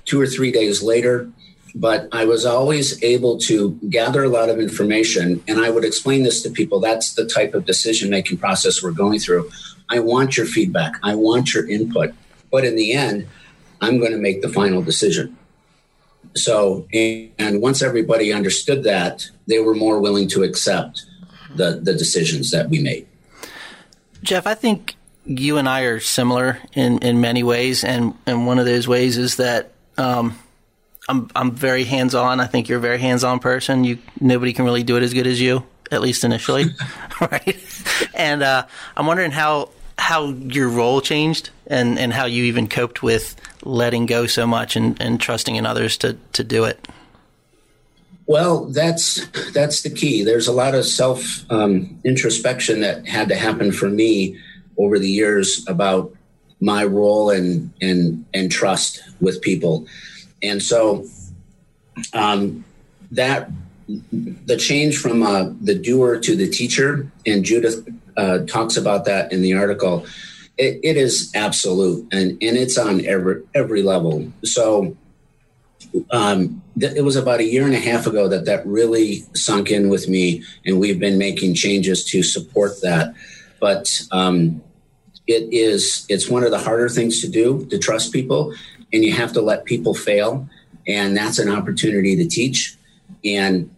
two 0.05 0.19
or 0.19 0.27
three 0.27 0.51
days 0.51 0.81
later 0.81 1.29
but 1.75 2.07
I 2.11 2.25
was 2.25 2.45
always 2.45 3.01
able 3.03 3.38
to 3.39 3.71
gather 3.89 4.23
a 4.23 4.29
lot 4.29 4.49
of 4.49 4.59
information. 4.59 5.43
And 5.47 5.59
I 5.59 5.69
would 5.69 5.85
explain 5.85 6.23
this 6.23 6.41
to 6.43 6.49
people. 6.49 6.79
That's 6.79 7.13
the 7.13 7.25
type 7.25 7.53
of 7.53 7.65
decision 7.65 8.09
making 8.09 8.38
process 8.38 8.81
we're 8.81 8.91
going 8.91 9.19
through. 9.19 9.49
I 9.89 9.99
want 9.99 10.38
your 10.38 10.45
feedback, 10.45 10.93
I 11.03 11.15
want 11.15 11.53
your 11.53 11.67
input. 11.69 12.13
But 12.51 12.65
in 12.65 12.75
the 12.75 12.93
end, 12.93 13.27
I'm 13.81 13.99
going 13.99 14.11
to 14.11 14.17
make 14.17 14.41
the 14.41 14.49
final 14.49 14.81
decision. 14.81 15.38
So, 16.35 16.88
and 16.93 17.61
once 17.61 17.81
everybody 17.81 18.31
understood 18.33 18.83
that, 18.83 19.29
they 19.47 19.59
were 19.59 19.73
more 19.73 19.99
willing 19.99 20.27
to 20.29 20.43
accept 20.43 21.05
the, 21.55 21.79
the 21.81 21.93
decisions 21.93 22.51
that 22.51 22.69
we 22.69 22.79
made. 22.79 23.07
Jeff, 24.21 24.45
I 24.45 24.53
think 24.53 24.95
you 25.25 25.57
and 25.57 25.67
I 25.67 25.81
are 25.81 25.99
similar 25.99 26.59
in, 26.73 26.99
in 26.99 27.21
many 27.21 27.41
ways. 27.41 27.83
And, 27.83 28.13
and 28.25 28.45
one 28.45 28.59
of 28.59 28.65
those 28.65 28.88
ways 28.88 29.17
is 29.17 29.38
that, 29.38 29.71
um, 29.97 30.38
I'm 31.09 31.29
I'm 31.35 31.51
very 31.51 31.83
hands 31.83 32.15
on. 32.15 32.39
I 32.39 32.45
think 32.45 32.69
you're 32.69 32.77
a 32.77 32.81
very 32.81 32.99
hands 32.99 33.23
on 33.23 33.39
person. 33.39 33.83
You 33.83 33.97
nobody 34.21 34.53
can 34.53 34.63
really 34.63 34.83
do 34.83 34.95
it 34.95 35.03
as 35.03 35.13
good 35.13 35.27
as 35.27 35.41
you, 35.41 35.63
at 35.91 36.01
least 36.01 36.23
initially, 36.23 36.65
right? 37.21 37.57
And 38.13 38.43
uh, 38.43 38.67
I'm 38.95 39.07
wondering 39.07 39.31
how 39.31 39.71
how 39.97 40.27
your 40.27 40.69
role 40.69 41.01
changed 41.01 41.49
and, 41.67 41.99
and 41.99 42.13
how 42.13 42.25
you 42.25 42.45
even 42.45 42.67
coped 42.67 43.03
with 43.03 43.35
letting 43.63 44.05
go 44.05 44.25
so 44.27 44.47
much 44.47 44.75
and, 44.75 44.99
and 45.01 45.19
trusting 45.19 45.55
in 45.55 45.65
others 45.65 45.97
to, 45.97 46.17
to 46.33 46.43
do 46.43 46.63
it. 46.63 46.87
Well, 48.25 48.65
that's 48.65 49.27
that's 49.51 49.81
the 49.81 49.89
key. 49.89 50.23
There's 50.23 50.47
a 50.47 50.53
lot 50.53 50.75
of 50.75 50.86
self 50.86 51.43
um, 51.51 51.99
introspection 52.05 52.81
that 52.81 53.07
had 53.07 53.27
to 53.29 53.36
happen 53.36 53.71
for 53.71 53.89
me 53.89 54.39
over 54.77 54.99
the 54.99 55.10
years 55.10 55.65
about 55.67 56.13
my 56.62 56.84
role 56.84 57.31
and 57.31 57.73
and 57.81 58.25
and 58.34 58.51
trust 58.51 59.01
with 59.19 59.41
people 59.41 59.88
and 60.41 60.62
so 60.62 61.06
um, 62.13 62.63
that 63.12 63.49
the 64.12 64.58
change 64.58 64.97
from 64.97 65.23
uh, 65.23 65.49
the 65.62 65.75
doer 65.75 66.19
to 66.19 66.36
the 66.36 66.49
teacher, 66.49 67.12
and 67.25 67.43
Judith 67.43 67.88
uh, 68.17 68.39
talks 68.39 68.78
about 68.78 69.06
that 69.06 69.32
in 69.32 69.41
the 69.41 69.54
article. 69.54 70.06
It, 70.58 70.80
it 70.84 70.97
is 70.97 71.32
absolute, 71.36 72.08
and 72.12 72.32
and 72.32 72.58
it's 72.58 72.78
on 72.78 73.06
every 73.06 73.43
every 73.54 73.84
level. 73.84 74.32
So. 74.43 74.95
Um, 76.12 76.62
th- 76.78 76.95
it 76.95 77.02
was 77.02 77.15
about 77.15 77.39
a 77.39 77.45
year 77.45 77.63
and 77.65 77.73
a 77.73 77.80
half 77.80 78.06
ago 78.06 78.28
that 78.28 78.45
that 78.45 78.67
really 78.67 79.23
sunk 79.34 79.71
in 79.71 79.88
with 79.88 80.10
me, 80.10 80.43
and 80.65 80.78
we've 80.78 80.99
been 80.99 81.17
making 81.17 81.56
changes 81.56 82.04
to 82.06 82.21
support 82.21 82.82
that. 82.82 83.15
But 83.62 84.02
um, 84.12 84.62
it 85.25 85.47
is 85.54 86.06
it's 86.10 86.30
one 86.30 86.43
of 86.43 86.52
the 86.52 86.60
harder 86.60 86.89
things 86.89 87.21
to 87.21 87.30
do 87.30 87.65
to 87.67 87.78
trust 87.78 88.12
people 88.12 88.54
and 88.93 89.04
you 89.04 89.13
have 89.13 89.34
to 89.34 89.41
let 89.41 89.65
people 89.65 89.93
fail. 89.93 90.47
And 90.88 91.15
that's 91.15 91.39
an 91.39 91.49
opportunity 91.49 92.15
to 92.15 92.28
teach 92.28 92.75
and 93.23 93.69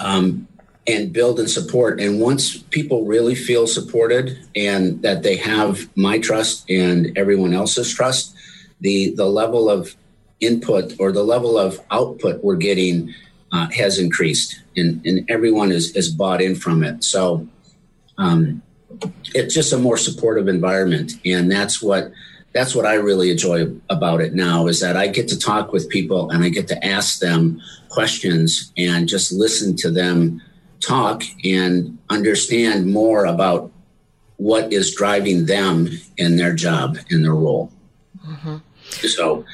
um, 0.00 0.48
and 0.86 1.12
build 1.12 1.40
and 1.40 1.48
support. 1.48 2.00
And 2.00 2.20
once 2.20 2.58
people 2.58 3.04
really 3.04 3.34
feel 3.34 3.66
supported 3.66 4.38
and 4.54 5.00
that 5.02 5.22
they 5.22 5.36
have 5.36 5.88
my 5.96 6.18
trust 6.18 6.68
and 6.70 7.16
everyone 7.16 7.54
else's 7.54 7.92
trust, 7.92 8.34
the 8.80 9.14
the 9.14 9.26
level 9.26 9.70
of 9.70 9.94
input 10.40 10.94
or 10.98 11.12
the 11.12 11.22
level 11.24 11.58
of 11.58 11.80
output 11.90 12.42
we're 12.44 12.56
getting 12.56 13.14
uh, 13.52 13.68
has 13.70 13.98
increased, 13.98 14.60
and, 14.76 15.04
and 15.06 15.30
everyone 15.30 15.72
is 15.72 15.94
is 15.96 16.08
bought 16.08 16.42
in 16.42 16.54
from 16.54 16.82
it. 16.82 17.04
So 17.04 17.46
um, 18.18 18.62
it's 19.34 19.54
just 19.54 19.72
a 19.72 19.78
more 19.78 19.96
supportive 19.96 20.48
environment, 20.48 21.12
and 21.24 21.50
that's 21.50 21.82
what 21.82 22.12
that's 22.54 22.74
what 22.74 22.86
I 22.86 22.94
really 22.94 23.30
enjoy 23.30 23.66
about 23.90 24.20
it 24.20 24.32
now 24.32 24.68
is 24.68 24.80
that 24.80 24.96
I 24.96 25.08
get 25.08 25.28
to 25.28 25.38
talk 25.38 25.72
with 25.72 25.88
people 25.88 26.30
and 26.30 26.44
I 26.44 26.48
get 26.48 26.68
to 26.68 26.86
ask 26.86 27.18
them 27.18 27.60
questions 27.88 28.72
and 28.76 29.08
just 29.08 29.32
listen 29.32 29.76
to 29.78 29.90
them 29.90 30.40
talk 30.80 31.24
and 31.44 31.98
understand 32.10 32.92
more 32.92 33.26
about 33.26 33.72
what 34.36 34.72
is 34.72 34.94
driving 34.94 35.46
them 35.46 35.88
in 36.16 36.36
their 36.36 36.54
job 36.54 36.96
in 37.10 37.22
their 37.22 37.34
role. 37.34 37.72
Mm-hmm. 38.24 38.56
So, 39.08 39.44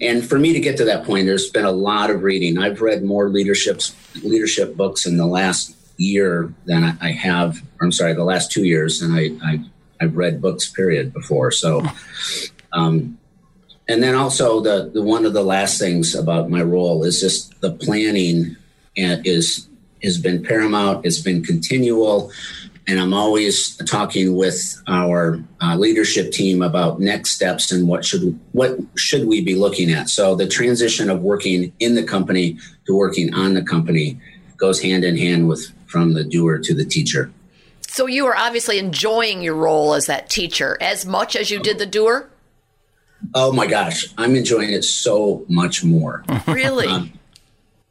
and 0.00 0.24
for 0.24 0.38
me 0.38 0.52
to 0.52 0.60
get 0.60 0.76
to 0.78 0.84
that 0.86 1.04
point, 1.04 1.26
there's 1.26 1.50
been 1.50 1.64
a 1.64 1.72
lot 1.72 2.10
of 2.10 2.22
reading. 2.22 2.58
I've 2.58 2.80
read 2.80 3.04
more 3.04 3.28
leadership 3.28 3.80
leadership 4.22 4.76
books 4.76 5.06
in 5.06 5.16
the 5.16 5.26
last 5.26 5.76
year 5.98 6.52
than 6.66 6.98
I 7.00 7.12
have. 7.12 7.62
I'm 7.80 7.92
sorry, 7.92 8.14
the 8.14 8.24
last 8.24 8.50
two 8.50 8.64
years 8.64 9.00
than 9.00 9.12
I, 9.12 9.36
I 9.44 9.60
I've 10.04 10.16
read 10.16 10.40
books 10.40 10.68
period 10.68 11.12
before. 11.12 11.50
So, 11.50 11.82
um, 12.72 13.18
and 13.88 14.02
then 14.02 14.14
also 14.14 14.60
the, 14.60 14.90
the 14.92 15.02
one 15.02 15.24
of 15.26 15.32
the 15.32 15.42
last 15.42 15.78
things 15.78 16.14
about 16.14 16.50
my 16.50 16.62
role 16.62 17.04
is 17.04 17.20
just 17.20 17.60
the 17.60 17.72
planning 17.72 18.56
and 18.96 19.26
is 19.26 19.68
has 20.02 20.18
been 20.18 20.42
paramount. 20.42 21.04
It's 21.06 21.20
been 21.20 21.42
continual, 21.42 22.30
and 22.86 23.00
I'm 23.00 23.14
always 23.14 23.76
talking 23.86 24.36
with 24.36 24.82
our 24.86 25.42
uh, 25.62 25.76
leadership 25.76 26.30
team 26.30 26.62
about 26.62 27.00
next 27.00 27.32
steps 27.32 27.72
and 27.72 27.88
what 27.88 28.04
should 28.04 28.38
what 28.52 28.78
should 28.96 29.26
we 29.26 29.42
be 29.42 29.54
looking 29.54 29.90
at. 29.90 30.08
So 30.08 30.34
the 30.34 30.46
transition 30.46 31.10
of 31.10 31.22
working 31.22 31.72
in 31.80 31.94
the 31.94 32.04
company 32.04 32.58
to 32.86 32.94
working 32.94 33.34
on 33.34 33.54
the 33.54 33.62
company 33.62 34.18
goes 34.56 34.80
hand 34.80 35.04
in 35.04 35.16
hand 35.16 35.48
with 35.48 35.72
from 35.86 36.14
the 36.14 36.24
doer 36.24 36.58
to 36.58 36.74
the 36.74 36.84
teacher. 36.84 37.32
So 37.94 38.06
you 38.06 38.24
were 38.24 38.36
obviously 38.36 38.80
enjoying 38.80 39.40
your 39.40 39.54
role 39.54 39.94
as 39.94 40.06
that 40.06 40.28
teacher 40.28 40.76
as 40.80 41.06
much 41.06 41.36
as 41.36 41.52
you 41.52 41.60
did 41.60 41.78
the 41.78 41.86
doer? 41.86 42.28
Oh 43.36 43.52
my 43.52 43.68
gosh, 43.68 44.12
I'm 44.18 44.34
enjoying 44.34 44.72
it 44.72 44.82
so 44.82 45.44
much 45.48 45.84
more. 45.84 46.24
Really? 46.48 46.88
um, 46.88 47.12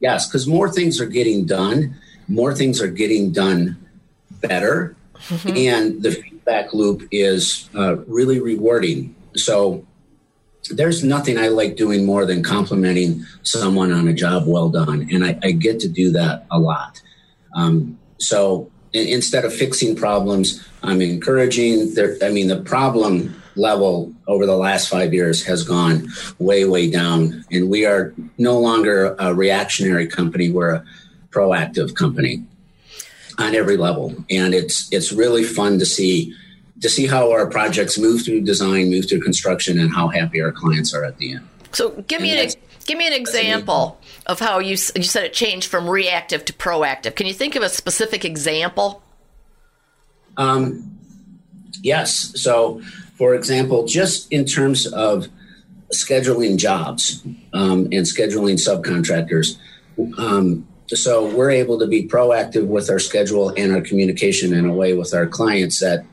yes, 0.01 0.27
because 0.27 0.45
more 0.45 0.69
things 0.69 0.99
are 0.99 1.05
getting 1.05 1.45
done, 1.45 1.95
more 2.27 2.53
things 2.53 2.81
are 2.81 2.89
getting 2.89 3.31
done 3.31 3.77
better, 4.41 4.93
mm-hmm. 5.19 5.55
and 5.55 6.03
the 6.03 6.11
feedback 6.11 6.73
loop 6.73 7.07
is 7.09 7.69
uh, 7.73 7.95
really 7.99 8.41
rewarding. 8.41 9.15
So 9.37 9.87
there's 10.69 11.01
nothing 11.01 11.37
I 11.37 11.47
like 11.47 11.77
doing 11.77 12.05
more 12.05 12.25
than 12.25 12.43
complimenting 12.43 13.23
someone 13.43 13.93
on 13.93 14.09
a 14.09 14.13
job 14.13 14.47
well 14.47 14.67
done, 14.67 15.07
and 15.13 15.23
I, 15.23 15.39
I 15.41 15.51
get 15.51 15.79
to 15.79 15.87
do 15.87 16.11
that 16.11 16.45
a 16.51 16.59
lot. 16.59 17.01
Um, 17.55 17.97
so 18.19 18.69
instead 18.93 19.45
of 19.45 19.53
fixing 19.53 19.95
problems, 19.95 20.65
I'm 20.83 21.01
encouraging. 21.01 21.93
There, 21.95 22.17
I 22.21 22.29
mean, 22.29 22.47
the 22.47 22.61
problem 22.61 23.35
level 23.55 24.11
over 24.27 24.45
the 24.45 24.57
last 24.57 24.89
five 24.89 25.13
years 25.13 25.43
has 25.43 25.63
gone 25.63 26.07
way, 26.39 26.65
way 26.65 26.89
down. 26.89 27.45
And 27.51 27.69
we 27.69 27.85
are 27.85 28.13
no 28.37 28.59
longer 28.59 29.15
a 29.19 29.33
reactionary 29.33 30.07
company. 30.07 30.49
We're 30.49 30.75
a 30.75 30.85
proactive 31.31 31.95
company 31.95 32.43
on 33.37 33.55
every 33.55 33.77
level. 33.77 34.15
And 34.29 34.53
it's 34.53 34.91
it's 34.91 35.11
really 35.11 35.43
fun 35.43 35.79
to 35.79 35.85
see 35.85 36.35
to 36.81 36.89
see 36.89 37.07
how 37.07 37.31
our 37.31 37.47
projects 37.47 37.97
move 37.97 38.23
through 38.23 38.41
design, 38.41 38.89
move 38.89 39.07
through 39.07 39.21
construction, 39.21 39.79
and 39.79 39.93
how 39.93 40.09
happy 40.09 40.41
our 40.41 40.51
clients 40.51 40.93
are 40.93 41.03
at 41.03 41.17
the 41.17 41.33
end. 41.33 41.47
So 41.71 41.91
give 42.07 42.21
me 42.21 42.37
an 42.39 42.49
give 42.85 42.97
me 42.97 43.07
an 43.07 43.13
example 43.13 43.99
of 44.25 44.39
how 44.39 44.59
you 44.59 44.71
you 44.71 45.03
said 45.03 45.23
it 45.23 45.33
changed 45.33 45.69
from 45.69 45.89
reactive 45.89 46.45
to 46.45 46.53
proactive. 46.53 47.15
Can 47.15 47.27
you 47.27 47.33
think 47.33 47.55
of 47.55 47.63
a 47.63 47.69
specific 47.69 48.25
example? 48.25 49.03
Um, 50.37 50.97
yes. 51.81 52.41
So, 52.41 52.81
for 53.17 53.35
example, 53.35 53.85
just 53.85 54.31
in 54.31 54.45
terms 54.45 54.87
of 54.87 55.27
scheduling 55.93 56.57
jobs 56.57 57.23
um, 57.53 57.85
and 57.91 58.05
scheduling 58.05 58.55
subcontractors, 58.55 59.57
um, 60.17 60.67
so 60.87 61.33
we're 61.35 61.51
able 61.51 61.79
to 61.79 61.87
be 61.87 62.07
proactive 62.07 62.67
with 62.67 62.89
our 62.89 62.99
schedule 62.99 63.49
and 63.55 63.73
our 63.73 63.81
communication 63.81 64.53
in 64.53 64.65
a 64.65 64.73
way 64.73 64.93
with 64.93 65.13
our 65.13 65.27
clients 65.27 65.79
that 65.79 66.05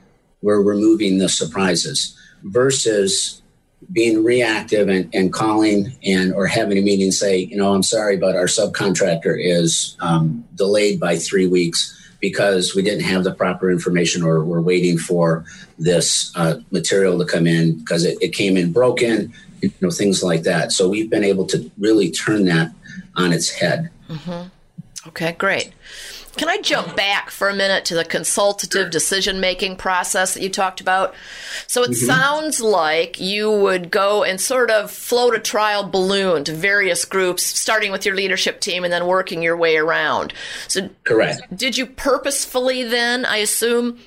we're 0.42 0.62
removing 0.62 1.18
the 1.18 1.28
surprises 1.28 2.16
versus 2.42 3.39
being 3.92 4.22
reactive 4.22 4.88
and, 4.88 5.12
and 5.14 5.32
calling 5.32 5.92
and 6.04 6.32
or 6.32 6.46
having 6.46 6.78
a 6.78 6.82
meeting 6.82 7.10
say 7.10 7.38
you 7.38 7.56
know 7.56 7.74
i'm 7.74 7.82
sorry 7.82 8.16
but 8.16 8.36
our 8.36 8.44
subcontractor 8.44 9.36
is 9.38 9.96
um, 10.00 10.44
delayed 10.54 11.00
by 11.00 11.16
three 11.16 11.46
weeks 11.46 11.96
because 12.20 12.74
we 12.74 12.82
didn't 12.82 13.04
have 13.04 13.24
the 13.24 13.32
proper 13.32 13.70
information 13.70 14.22
or 14.22 14.44
we're 14.44 14.60
waiting 14.60 14.98
for 14.98 15.44
this 15.78 16.30
uh, 16.36 16.56
material 16.70 17.18
to 17.18 17.24
come 17.24 17.46
in 17.46 17.78
because 17.78 18.04
it, 18.04 18.18
it, 18.20 18.34
came 18.34 18.56
in 18.56 18.72
broken 18.72 19.32
you 19.62 19.72
know 19.80 19.90
things 19.90 20.22
like 20.22 20.42
that. 20.42 20.72
So 20.72 20.88
we've 20.88 21.10
been 21.10 21.24
able 21.24 21.46
to 21.46 21.70
really 21.78 22.10
turn 22.10 22.44
that 22.46 22.72
on 23.16 23.32
its 23.32 23.50
head. 23.50 23.90
Mm-hmm. 24.08 25.08
okay 25.08 25.32
great 25.32 25.72
can 26.40 26.48
I 26.48 26.56
jump 26.62 26.96
back 26.96 27.30
for 27.30 27.50
a 27.50 27.54
minute 27.54 27.84
to 27.84 27.94
the 27.94 28.02
consultative 28.02 28.90
decision 28.90 29.40
making 29.40 29.76
process 29.76 30.32
that 30.32 30.42
you 30.42 30.48
talked 30.48 30.80
about? 30.80 31.14
So 31.66 31.82
it 31.82 31.90
mm-hmm. 31.90 32.06
sounds 32.06 32.62
like 32.62 33.20
you 33.20 33.50
would 33.50 33.90
go 33.90 34.24
and 34.24 34.40
sort 34.40 34.70
of 34.70 34.90
float 34.90 35.34
a 35.34 35.38
trial 35.38 35.86
balloon 35.86 36.44
to 36.44 36.54
various 36.54 37.04
groups, 37.04 37.42
starting 37.42 37.92
with 37.92 38.06
your 38.06 38.14
leadership 38.14 38.60
team 38.60 38.84
and 38.84 38.92
then 38.92 39.06
working 39.06 39.42
your 39.42 39.54
way 39.54 39.76
around. 39.76 40.32
So, 40.66 40.88
correct. 41.04 41.42
Did 41.54 41.76
you 41.76 41.84
purposefully 41.84 42.84
then, 42.84 43.26
I 43.26 43.36
assume, 43.36 43.98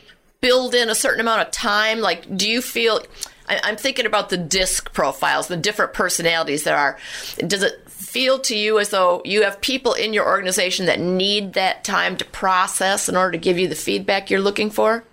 build 0.42 0.74
in 0.74 0.90
a 0.90 0.96
certain 0.96 1.22
amount 1.22 1.44
of 1.44 1.52
time? 1.52 2.00
Like, 2.00 2.36
do 2.36 2.50
you 2.50 2.64
feel. 2.64 3.04
I'm 3.48 3.76
thinking 3.76 4.06
about 4.06 4.30
the 4.30 4.38
DISC 4.38 4.94
profiles, 4.94 5.48
the 5.48 5.58
different 5.58 5.94
personalities 5.94 6.64
there 6.64 6.78
are. 6.78 6.98
Does 7.46 7.64
it 7.64 7.90
feel 7.90 8.40
to 8.40 8.56
you 8.56 8.80
as 8.80 8.90
though 8.90 9.22
you 9.26 9.44
have 9.44 9.60
people 9.60 9.94
in 9.94 10.14
your 10.14 10.26
organization 10.26 10.86
that 10.86 11.00
need 11.00 11.54
that 11.54 11.84
time 11.84 12.16
to 12.18 12.26
process 12.26 13.10
in 13.10 13.16
order 13.16 13.32
to 13.32 13.38
give 13.38 13.58
you 13.58 13.68
the 13.68 13.76
feedback 13.76 14.30
you're 14.30 14.40
looking 14.40 14.70
for? 14.70 15.04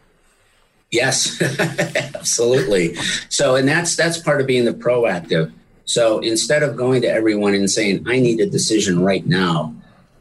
Yes, 0.90 1.40
absolutely. 2.14 2.95
So, 3.29 3.57
and 3.57 3.69
that's 3.69 3.97
that's 3.97 4.19
part 4.19 4.40
of 4.40 4.47
being 4.47 4.64
the 4.64 4.75
proactive. 4.75 5.53
So 5.85 6.19
instead 6.21 6.62
of 6.62 6.77
going 6.77 7.03
to 7.03 7.09
everyone 7.09 7.55
and 7.55 7.71
saying, 7.71 8.05
"I 8.09 8.19
need 8.19 8.40
a 8.40 8.47
decision 8.47 9.01
right 9.03 9.25
now," 9.27 9.75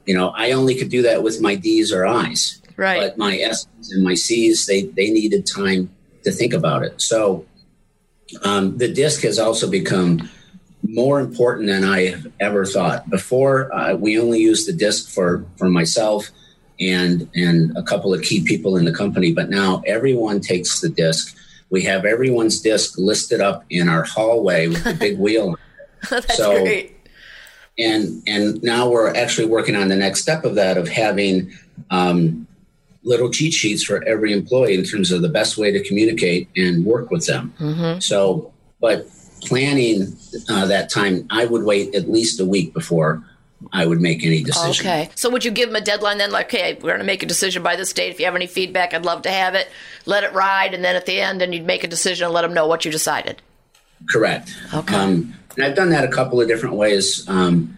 you 0.06 0.16
know, 0.16 0.30
I 0.30 0.52
only 0.52 0.76
could 0.76 0.90
do 0.90 1.02
that 1.04 1.24
with 1.24 1.42
my 1.42 1.56
D's 1.56 1.92
or 1.92 2.06
I's. 2.06 2.62
Right. 2.78 3.00
But 3.00 3.18
my 3.18 3.38
S's 3.38 3.92
and 3.92 4.04
my 4.04 4.14
C's, 4.14 4.68
they 4.68 4.84
they 4.84 5.10
needed 5.10 5.46
time 5.46 5.90
to 6.24 6.32
think 6.32 6.54
about 6.54 6.84
it. 6.84 7.02
So 7.02 7.46
um, 8.44 8.78
the 8.78 8.92
DISC 8.92 9.22
has 9.24 9.40
also 9.40 9.70
become 9.70 10.30
more 10.84 11.20
important 11.20 11.68
than 11.68 11.84
I 11.84 12.08
have 12.08 12.28
ever 12.40 12.66
thought. 12.66 13.10
Before, 13.10 13.74
uh, 13.74 13.96
we 13.96 14.20
only 14.20 14.40
used 14.40 14.68
the 14.68 14.74
DISC 14.74 15.10
for 15.10 15.46
for 15.58 15.70
myself 15.70 16.30
and 16.80 17.30
and 17.36 17.76
a 17.78 17.84
couple 17.84 18.14
of 18.14 18.22
key 18.22 18.44
people 18.44 18.78
in 18.78 18.86
the 18.86 18.94
company, 18.94 19.34
but 19.34 19.50
now 19.50 19.82
everyone 19.86 20.40
takes 20.40 20.82
the 20.82 20.90
DISC. 20.90 21.36
We 21.70 21.84
have 21.84 22.06
everyone's 22.06 22.62
DISC 22.62 22.98
listed 22.98 23.42
up 23.42 23.64
in 23.70 23.90
our 23.90 24.04
hallway 24.04 24.68
with 24.68 24.84
the 24.84 24.94
big 24.94 25.20
wheel. 25.20 25.58
That's 26.10 26.38
so, 26.38 26.64
great. 26.64 26.96
And 27.78 28.24
and 28.28 28.62
now 28.64 28.90
we're 28.90 29.14
actually 29.14 29.48
working 29.48 29.76
on 29.76 29.88
the 29.90 29.96
next 29.96 30.22
step 30.22 30.44
of 30.44 30.56
that 30.56 30.78
of 30.78 30.88
having 30.88 31.54
um, 31.90 32.48
little 33.10 33.30
cheat 33.30 33.54
sheets 33.54 33.84
for 33.84 34.04
every 34.04 34.32
employee 34.32 34.76
in 34.76 34.84
terms 34.84 35.12
of 35.12 35.22
the 35.22 35.30
best 35.30 35.58
way 35.58 35.72
to 35.72 35.84
communicate 35.84 36.48
and 36.56 36.86
work 36.86 37.10
with 37.10 37.26
them. 37.26 37.54
Mm-hmm. 37.60 38.00
So, 38.00 38.54
but 38.80 39.08
planning 39.42 40.16
uh, 40.48 40.68
that 40.68 40.90
time, 40.90 41.26
I 41.30 41.46
would 41.46 41.64
wait 41.64 41.96
at 41.96 42.10
least 42.10 42.40
a 42.40 42.46
week 42.46 42.74
before 42.74 43.24
I 43.74 43.86
would 43.86 44.00
make 44.00 44.24
any 44.24 44.44
decision. 44.44 44.88
Okay. 44.88 45.10
So 45.16 45.30
would 45.30 45.44
you 45.44 45.52
give 45.52 45.70
them 45.70 45.76
a 45.76 45.82
deadline 45.82 46.18
then? 46.18 46.32
Like, 46.32 46.54
okay, 46.54 46.76
we're 46.76 46.92
going 46.92 47.00
to 47.00 47.06
make 47.06 47.24
a 47.24 47.26
decision 47.26 47.64
by 47.64 47.76
this 47.76 47.92
date. 47.92 48.12
If 48.12 48.20
you 48.20 48.26
have 48.26 48.36
any 48.36 48.48
feedback, 48.48 48.94
I'd 48.94 49.06
love 49.06 49.24
to 49.24 49.32
have 49.32 49.56
it. 49.56 49.68
Let 50.06 50.24
it 50.24 50.32
ride, 50.34 50.74
and 50.74 50.84
then 50.84 50.96
at 50.96 51.06
the 51.06 51.20
end, 51.20 51.42
then 51.42 51.52
you'd 51.52 51.66
make 51.66 51.84
a 51.84 51.88
decision 51.88 52.26
and 52.26 52.34
let 52.34 52.44
them 52.44 52.54
know 52.54 52.68
what 52.68 52.86
you 52.86 52.92
decided. 52.92 53.42
Correct. 54.10 54.56
Okay. 54.74 54.96
Um, 54.96 55.34
and 55.56 55.66
I've 55.66 55.76
done 55.76 55.90
that 55.90 56.06
a 56.06 56.08
couple 56.08 56.40
of 56.40 56.48
different 56.48 56.76
ways. 56.76 57.28
Um, 57.28 57.76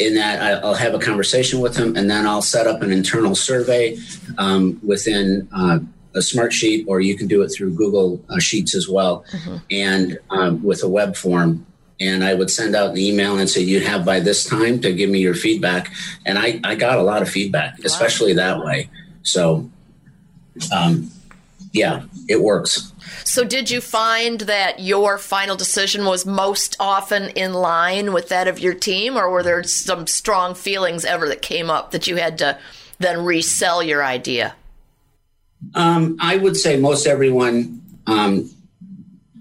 in 0.00 0.14
that 0.14 0.64
I'll 0.64 0.74
have 0.74 0.94
a 0.94 0.98
conversation 0.98 1.60
with 1.60 1.74
them, 1.74 1.94
and 1.94 2.10
then 2.10 2.26
I'll 2.26 2.42
set 2.42 2.66
up 2.66 2.82
an 2.82 2.90
internal 2.90 3.34
survey 3.34 3.96
um, 4.38 4.80
within. 4.82 5.48
Uh, 5.52 5.80
a 6.12 6.18
Smartsheet, 6.18 6.86
or 6.88 7.00
you 7.00 7.16
can 7.16 7.28
do 7.28 7.40
it 7.42 7.50
through 7.50 7.72
Google 7.72 8.20
uh, 8.28 8.40
Sheets 8.40 8.74
as 8.74 8.88
well, 8.88 9.24
mm-hmm. 9.30 9.58
and 9.70 10.18
um, 10.30 10.60
with 10.60 10.82
a 10.82 10.88
web 10.88 11.14
form. 11.14 11.64
And 12.00 12.24
I 12.24 12.34
would 12.34 12.50
send 12.50 12.74
out 12.74 12.90
an 12.90 12.98
email 12.98 13.38
and 13.38 13.48
say, 13.48 13.60
"You 13.60 13.78
have 13.78 14.04
by 14.04 14.18
this 14.18 14.44
time 14.44 14.80
to 14.80 14.92
give 14.92 15.08
me 15.08 15.20
your 15.20 15.34
feedback." 15.34 15.92
And 16.26 16.36
I, 16.36 16.60
I 16.64 16.74
got 16.74 16.98
a 16.98 17.02
lot 17.02 17.22
of 17.22 17.28
feedback, 17.28 17.78
wow. 17.78 17.84
especially 17.84 18.32
that 18.32 18.58
way. 18.58 18.90
So, 19.22 19.70
um, 20.74 21.12
yeah, 21.72 22.02
it 22.28 22.42
works. 22.42 22.92
So, 23.24 23.44
did 23.44 23.70
you 23.70 23.80
find 23.80 24.40
that 24.40 24.80
your 24.80 25.18
final 25.18 25.56
decision 25.56 26.04
was 26.04 26.26
most 26.26 26.76
often 26.80 27.30
in 27.30 27.54
line 27.54 28.12
with 28.12 28.28
that 28.28 28.48
of 28.48 28.58
your 28.58 28.74
team, 28.74 29.16
or 29.16 29.30
were 29.30 29.42
there 29.42 29.62
some 29.62 30.06
strong 30.06 30.54
feelings 30.54 31.04
ever 31.04 31.28
that 31.28 31.42
came 31.42 31.70
up 31.70 31.92
that 31.92 32.06
you 32.06 32.16
had 32.16 32.38
to 32.38 32.58
then 32.98 33.24
resell 33.24 33.82
your 33.82 34.04
idea? 34.04 34.54
Um, 35.74 36.16
I 36.20 36.36
would 36.36 36.56
say 36.56 36.76
most 36.78 37.06
everyone 37.06 37.82
um, 38.06 38.50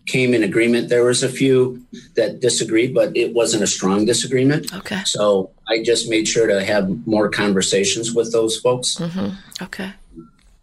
came 0.06 0.34
in 0.34 0.44
agreement. 0.44 0.90
There 0.90 1.06
was 1.06 1.24
a 1.24 1.30
few 1.30 1.84
that 2.16 2.42
disagreed, 2.42 2.94
but 2.94 3.16
it 3.16 3.34
wasn't 3.34 3.64
a 3.64 3.68
strong 3.68 4.06
disagreement. 4.06 4.74
Okay. 4.74 5.02
So 5.06 5.52
I 5.68 5.82
just 5.82 6.10
made 6.10 6.28
sure 6.28 6.48
to 6.48 6.64
have 6.64 7.08
more 7.08 7.30
conversations 7.30 8.14
with 8.14 8.32
those 8.32 8.58
folks. 8.60 8.96
Mm-hmm. 8.96 9.64
Okay. 9.64 9.94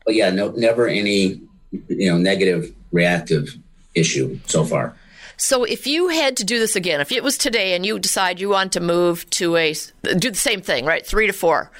But 0.04 0.14
yeah, 0.14 0.30
no, 0.30 0.50
never 0.52 0.86
any 0.86 1.40
you 1.88 2.10
know 2.10 2.18
negative 2.18 2.74
reactive 2.92 3.56
issue 3.94 4.38
so 4.46 4.64
far. 4.64 4.94
So 5.38 5.64
if 5.64 5.86
you 5.86 6.08
had 6.08 6.36
to 6.38 6.44
do 6.44 6.58
this 6.58 6.76
again, 6.76 7.00
if 7.00 7.12
it 7.12 7.22
was 7.22 7.36
today 7.36 7.74
and 7.74 7.84
you 7.84 7.98
decide 7.98 8.40
you 8.40 8.48
want 8.48 8.72
to 8.72 8.80
move 8.80 9.28
to 9.30 9.56
a 9.56 9.74
do 10.18 10.30
the 10.30 10.34
same 10.34 10.62
thing, 10.62 10.86
right? 10.86 11.06
3 11.06 11.26
to 11.26 11.32
4. 11.32 11.70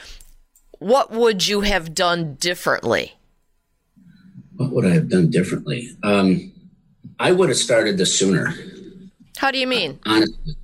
What 0.79 1.11
would 1.11 1.49
you 1.49 1.63
have 1.63 1.95
done 1.95 2.35
differently? 2.35 3.15
what 4.57 4.71
would 4.71 4.87
I 4.87 4.91
have 4.91 5.09
done 5.09 5.31
differently? 5.31 5.91
Um, 6.03 6.53
I 7.19 7.33
would 7.33 7.49
have 7.49 7.59
started 7.59 7.99
this 7.99 8.19
sooner. 8.19 8.55
How 9.37 9.51
do 9.51 9.59
you 9.59 9.67
mean? 9.67 9.99
Honestly, 10.07 10.57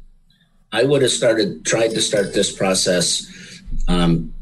I 0.73 0.85
would 0.85 1.03
have 1.03 1.11
started, 1.11 1.65
tried 1.65 1.89
to 1.89 2.01
start 2.01 2.33
this 2.33 2.55
process 2.55 3.27
um, 3.89 4.33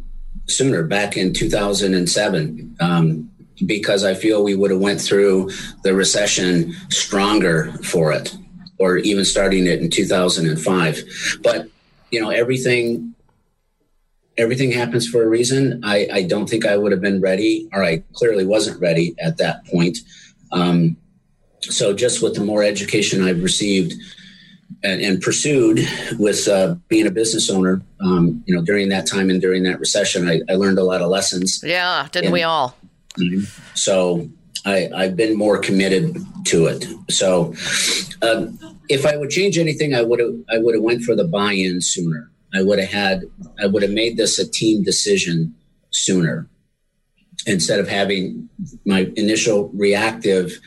sooner, 0.46 0.84
back 0.84 1.16
in 1.16 1.32
2007, 1.32 2.76
um, 2.80 3.30
because 3.66 4.04
I 4.04 4.14
feel 4.14 4.42
we 4.42 4.54
would 4.54 4.70
have 4.70 4.80
went 4.80 5.00
through 5.00 5.50
the 5.82 5.94
recession 5.94 6.72
stronger 6.90 7.72
for 7.84 8.12
it, 8.12 8.36
or 8.78 8.98
even 8.98 9.24
starting 9.24 9.66
it 9.66 9.80
in 9.80 9.90
2005. 9.90 11.02
But 11.42 11.68
you 12.10 12.20
know, 12.20 12.30
everything 12.30 13.14
everything 14.40 14.70
happens 14.72 15.06
for 15.06 15.22
a 15.22 15.28
reason. 15.28 15.80
I, 15.84 16.08
I, 16.12 16.22
don't 16.22 16.48
think 16.48 16.64
I 16.64 16.76
would 16.76 16.92
have 16.92 17.00
been 17.00 17.20
ready, 17.20 17.68
or 17.72 17.84
I 17.84 18.02
clearly 18.14 18.46
wasn't 18.46 18.80
ready 18.80 19.14
at 19.20 19.36
that 19.36 19.66
point. 19.66 19.98
Um, 20.50 20.96
so, 21.60 21.92
just 21.92 22.22
with 22.22 22.34
the 22.34 22.44
more 22.44 22.62
education 22.62 23.22
I've 23.22 23.42
received 23.42 23.92
and, 24.82 25.02
and 25.02 25.20
pursued 25.20 25.80
with 26.18 26.48
uh, 26.48 26.76
being 26.88 27.06
a 27.06 27.10
business 27.10 27.50
owner, 27.50 27.82
um, 28.00 28.42
you 28.46 28.54
know, 28.54 28.62
during 28.62 28.88
that 28.88 29.06
time 29.06 29.28
and 29.28 29.40
during 29.40 29.62
that 29.64 29.78
recession, 29.78 30.26
I, 30.26 30.40
I 30.48 30.54
learned 30.54 30.78
a 30.78 30.84
lot 30.84 31.02
of 31.02 31.10
lessons. 31.10 31.62
Yeah, 31.64 32.08
didn't 32.10 32.26
and, 32.26 32.32
we 32.32 32.42
all? 32.42 32.76
So, 33.74 34.28
I, 34.66 34.90
I, 34.94 35.04
have 35.04 35.16
been 35.16 35.36
more 35.36 35.58
committed 35.58 36.16
to 36.46 36.66
it. 36.66 36.86
So, 37.10 37.54
um, 38.22 38.58
if 38.88 39.06
I 39.06 39.16
would 39.16 39.30
change 39.30 39.56
anything, 39.56 39.94
I 39.94 40.02
would 40.02 40.20
have 40.20 40.34
I 40.50 40.58
would 40.58 40.74
have 40.74 40.84
went 40.84 41.02
for 41.02 41.16
the 41.16 41.24
buy-in 41.24 41.80
sooner. 41.80 42.30
I 42.54 42.62
would 42.62 42.78
have 42.78 42.90
had, 42.90 43.22
I 43.62 43.66
would 43.66 43.82
have 43.82 43.92
made 43.92 44.16
this 44.16 44.38
a 44.38 44.48
team 44.48 44.82
decision 44.82 45.54
sooner 45.90 46.48
instead 47.46 47.80
of 47.80 47.88
having 47.88 48.48
my 48.84 49.10
initial 49.16 49.70
reactive 49.70 50.60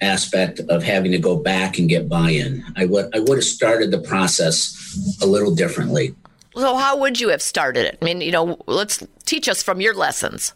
aspect 0.00 0.60
of 0.68 0.82
having 0.82 1.12
to 1.12 1.18
go 1.18 1.36
back 1.36 1.78
and 1.78 1.88
get 1.88 2.08
buy-in. 2.08 2.64
I 2.76 2.84
would 2.86 3.14
I 3.14 3.20
would 3.20 3.38
have 3.38 3.44
started 3.44 3.90
the 3.90 4.00
process 4.00 4.74
a 5.22 5.26
little 5.26 5.54
differently. 5.54 6.14
So 6.54 6.76
how 6.76 6.96
would 6.98 7.20
you 7.20 7.28
have 7.28 7.42
started 7.42 7.86
it? 7.86 7.98
I 8.00 8.04
mean, 8.04 8.20
you 8.20 8.32
know, 8.32 8.58
let's 8.66 9.02
teach 9.24 9.48
us 9.48 9.62
from 9.62 9.80
your 9.80 9.94
lessons. 9.94 10.54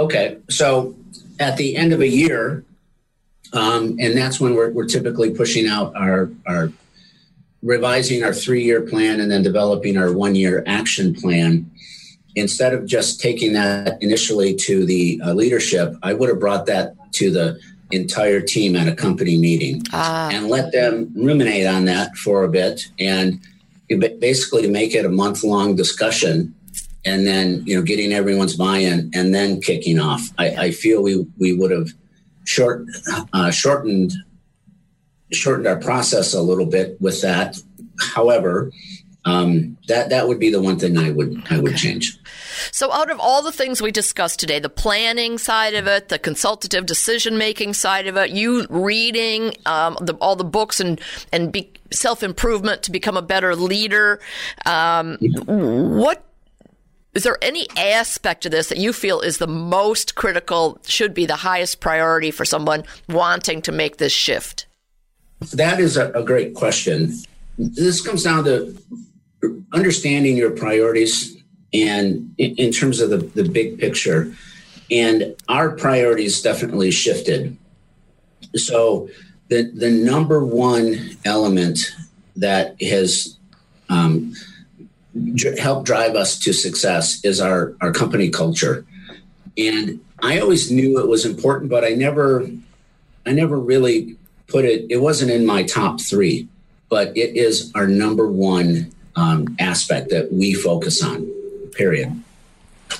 Okay, 0.00 0.38
so 0.48 0.96
at 1.38 1.58
the 1.58 1.76
end 1.76 1.92
of 1.92 2.00
a 2.00 2.08
year, 2.08 2.64
um, 3.52 3.98
and 4.00 4.16
that's 4.16 4.40
when 4.40 4.54
we're, 4.54 4.70
we're 4.70 4.86
typically 4.86 5.30
pushing 5.30 5.68
out 5.68 5.94
our 5.94 6.30
our 6.46 6.72
revising 7.62 8.24
our 8.24 8.32
three 8.32 8.64
year 8.64 8.80
plan 8.80 9.20
and 9.20 9.30
then 9.30 9.42
developing 9.42 9.98
our 9.98 10.10
one 10.12 10.34
year 10.34 10.64
action 10.66 11.14
plan. 11.14 11.70
Instead 12.34 12.72
of 12.72 12.86
just 12.86 13.20
taking 13.20 13.52
that 13.52 14.02
initially 14.02 14.54
to 14.54 14.86
the 14.86 15.20
uh, 15.22 15.34
leadership, 15.34 15.94
I 16.02 16.14
would 16.14 16.30
have 16.30 16.40
brought 16.40 16.64
that 16.66 16.94
to 17.14 17.30
the 17.30 17.60
entire 17.90 18.40
team 18.40 18.76
at 18.76 18.88
a 18.88 18.94
company 18.94 19.36
meeting 19.36 19.82
Ah. 19.92 20.30
and 20.32 20.48
let 20.48 20.72
them 20.72 21.12
ruminate 21.14 21.66
on 21.66 21.84
that 21.86 22.16
for 22.16 22.44
a 22.44 22.48
bit 22.48 22.88
and 22.98 23.40
basically 24.20 24.70
make 24.70 24.94
it 24.94 25.04
a 25.04 25.08
month 25.08 25.42
long 25.42 25.74
discussion 25.74 26.54
and 27.04 27.26
then 27.26 27.62
you 27.66 27.76
know 27.76 27.82
getting 27.82 28.12
everyone's 28.12 28.56
buy-in 28.56 29.10
and 29.14 29.34
then 29.34 29.60
kicking 29.60 29.98
off. 29.98 30.22
I, 30.38 30.48
I 30.48 30.70
feel 30.70 31.02
we 31.02 31.26
we 31.38 31.54
would 31.54 31.70
have 31.70 31.88
short 32.44 32.86
uh, 33.32 33.50
shortened 33.50 34.12
shortened 35.32 35.66
our 35.66 35.76
process 35.76 36.34
a 36.34 36.42
little 36.42 36.66
bit 36.66 37.00
with 37.00 37.22
that. 37.22 37.56
However 38.00 38.70
um, 39.24 39.76
that 39.88 40.10
that 40.10 40.28
would 40.28 40.38
be 40.38 40.50
the 40.50 40.62
one 40.62 40.78
thing 40.78 40.96
i 40.96 41.10
would 41.10 41.42
i 41.50 41.58
would 41.58 41.76
change. 41.76 42.18
So, 42.72 42.92
out 42.92 43.10
of 43.10 43.20
all 43.20 43.42
the 43.42 43.52
things 43.52 43.80
we 43.80 43.90
discussed 43.90 44.40
today, 44.40 44.58
the 44.58 44.68
planning 44.68 45.38
side 45.38 45.74
of 45.74 45.86
it, 45.86 46.08
the 46.08 46.18
consultative 46.18 46.86
decision 46.86 47.38
making 47.38 47.74
side 47.74 48.06
of 48.06 48.16
it, 48.16 48.30
you 48.30 48.66
reading 48.68 49.54
um, 49.66 49.96
the, 50.00 50.14
all 50.14 50.36
the 50.36 50.44
books 50.44 50.80
and 50.80 51.00
and 51.32 51.52
be, 51.52 51.70
self 51.90 52.22
improvement 52.22 52.82
to 52.84 52.90
become 52.90 53.16
a 53.16 53.22
better 53.22 53.54
leader, 53.54 54.20
um, 54.66 55.16
what 55.46 56.24
is 57.14 57.24
there 57.24 57.38
any 57.42 57.66
aspect 57.76 58.46
of 58.46 58.52
this 58.52 58.68
that 58.68 58.78
you 58.78 58.92
feel 58.92 59.20
is 59.20 59.38
the 59.38 59.46
most 59.46 60.14
critical, 60.14 60.78
should 60.86 61.12
be 61.12 61.26
the 61.26 61.36
highest 61.36 61.80
priority 61.80 62.30
for 62.30 62.44
someone 62.44 62.84
wanting 63.08 63.62
to 63.62 63.72
make 63.72 63.96
this 63.96 64.12
shift? 64.12 64.66
That 65.52 65.80
is 65.80 65.96
a, 65.96 66.12
a 66.12 66.22
great 66.22 66.54
question. 66.54 67.14
This 67.58 68.00
comes 68.00 68.22
down 68.22 68.44
to 68.44 68.76
understanding 69.72 70.36
your 70.36 70.50
priorities 70.50 71.36
and 71.72 72.34
in, 72.38 72.54
in 72.56 72.72
terms 72.72 73.00
of 73.00 73.10
the, 73.10 73.18
the 73.18 73.48
big 73.48 73.78
picture. 73.78 74.32
And 74.90 75.36
our 75.48 75.70
priorities 75.70 76.42
definitely 76.42 76.90
shifted. 76.90 77.56
So 78.54 79.08
the 79.48 79.62
the 79.62 79.90
number 79.90 80.44
one 80.44 81.16
element 81.24 81.78
that 82.36 82.80
has 82.82 83.36
um, 83.88 84.34
dr- 85.34 85.58
helped 85.58 85.86
drive 85.86 86.14
us 86.14 86.38
to 86.40 86.52
success 86.52 87.24
is 87.24 87.40
our 87.40 87.74
our 87.80 87.92
company 87.92 88.30
culture. 88.30 88.84
And 89.56 90.00
I 90.22 90.38
always 90.38 90.70
knew 90.70 90.98
it 90.98 91.08
was 91.08 91.24
important, 91.24 91.70
but 91.70 91.84
I 91.84 91.90
never 91.90 92.48
I 93.26 93.32
never 93.32 93.58
really 93.58 94.16
put 94.46 94.64
it. 94.64 94.86
It 94.90 94.98
wasn't 94.98 95.30
in 95.30 95.46
my 95.46 95.62
top 95.62 96.00
three, 96.00 96.48
but 96.88 97.16
it 97.16 97.36
is 97.36 97.72
our 97.74 97.86
number 97.86 98.26
one 98.26 98.92
um, 99.16 99.56
aspect 99.58 100.10
that 100.10 100.32
we 100.32 100.54
focus 100.54 101.02
on. 101.02 101.26
Period. 101.72 102.22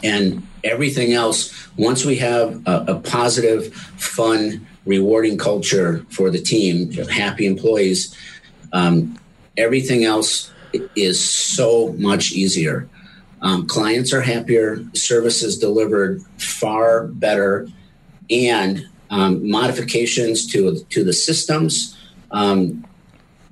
And 0.02 0.46
everything 0.62 1.12
else, 1.12 1.52
once 1.76 2.04
we 2.04 2.16
have 2.16 2.62
a, 2.66 2.84
a 2.88 3.00
positive, 3.00 3.74
fun, 3.74 4.66
rewarding 4.86 5.36
culture 5.36 6.04
for 6.10 6.30
the 6.30 6.40
team, 6.40 6.92
happy 6.92 7.46
employees, 7.46 8.14
um, 8.72 9.18
everything 9.56 10.04
else 10.04 10.50
is 10.96 11.18
so 11.22 11.94
much 11.98 12.32
easier. 12.32 12.88
Um, 13.42 13.66
clients 13.66 14.12
are 14.12 14.20
happier, 14.20 14.84
services 14.94 15.58
delivered 15.58 16.22
far 16.38 17.06
better, 17.06 17.68
and 18.28 18.86
um, 19.10 19.50
modifications 19.50 20.46
to 20.52 20.84
to 20.90 21.04
the 21.04 21.12
systems. 21.12 21.96
Um, 22.30 22.86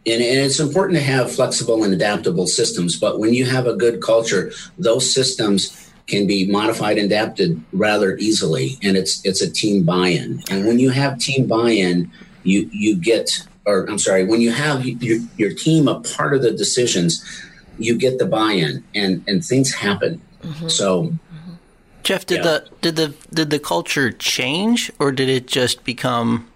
and, 0.06 0.22
and 0.22 0.38
it's 0.38 0.60
important 0.60 0.98
to 0.98 1.04
have 1.04 1.34
flexible 1.34 1.84
and 1.84 1.92
adaptable 1.92 2.46
systems. 2.46 2.98
But 2.98 3.18
when 3.18 3.34
you 3.34 3.44
have 3.46 3.66
a 3.66 3.74
good 3.74 4.00
culture, 4.00 4.52
those 4.78 5.12
systems 5.12 5.92
can 6.06 6.26
be 6.26 6.50
modified 6.50 6.96
and 6.96 7.06
adapted 7.06 7.62
rather 7.72 8.16
easily, 8.16 8.78
and 8.82 8.96
it's 8.96 9.24
it's 9.24 9.42
a 9.42 9.50
team 9.50 9.84
buy-in. 9.84 10.42
And 10.50 10.66
when 10.66 10.78
you 10.78 10.90
have 10.90 11.18
team 11.18 11.46
buy-in, 11.46 12.10
you 12.44 12.68
you 12.72 12.96
get, 12.96 13.46
or 13.68 13.88
I'm 13.88 13.98
sorry, 13.98 14.24
when 14.24 14.40
you 14.40 14.50
have 14.50 14.84
your, 14.84 15.18
your 15.36 15.52
team 15.52 15.88
a 15.88 16.00
part 16.00 16.32
of 16.34 16.40
the 16.40 16.50
decisions, 16.50 17.22
you 17.78 17.96
get 17.96 18.18
the 18.18 18.24
buy-in, 18.24 18.82
and 18.94 19.22
and 19.28 19.44
things 19.44 19.74
happen. 19.74 20.20
So 20.68 21.12
Jeff, 22.02 22.24
did 22.24 22.38
Yeah. 22.38 22.42
the 22.42 22.64
did 22.80 22.96
the 22.96 23.14
did 23.32 23.50
the 23.50 23.58
culture 23.58 24.10
change, 24.10 24.90
or 24.98 25.12
did 25.12 25.28
it 25.28 25.46
just 25.46 25.84
become 25.84 26.48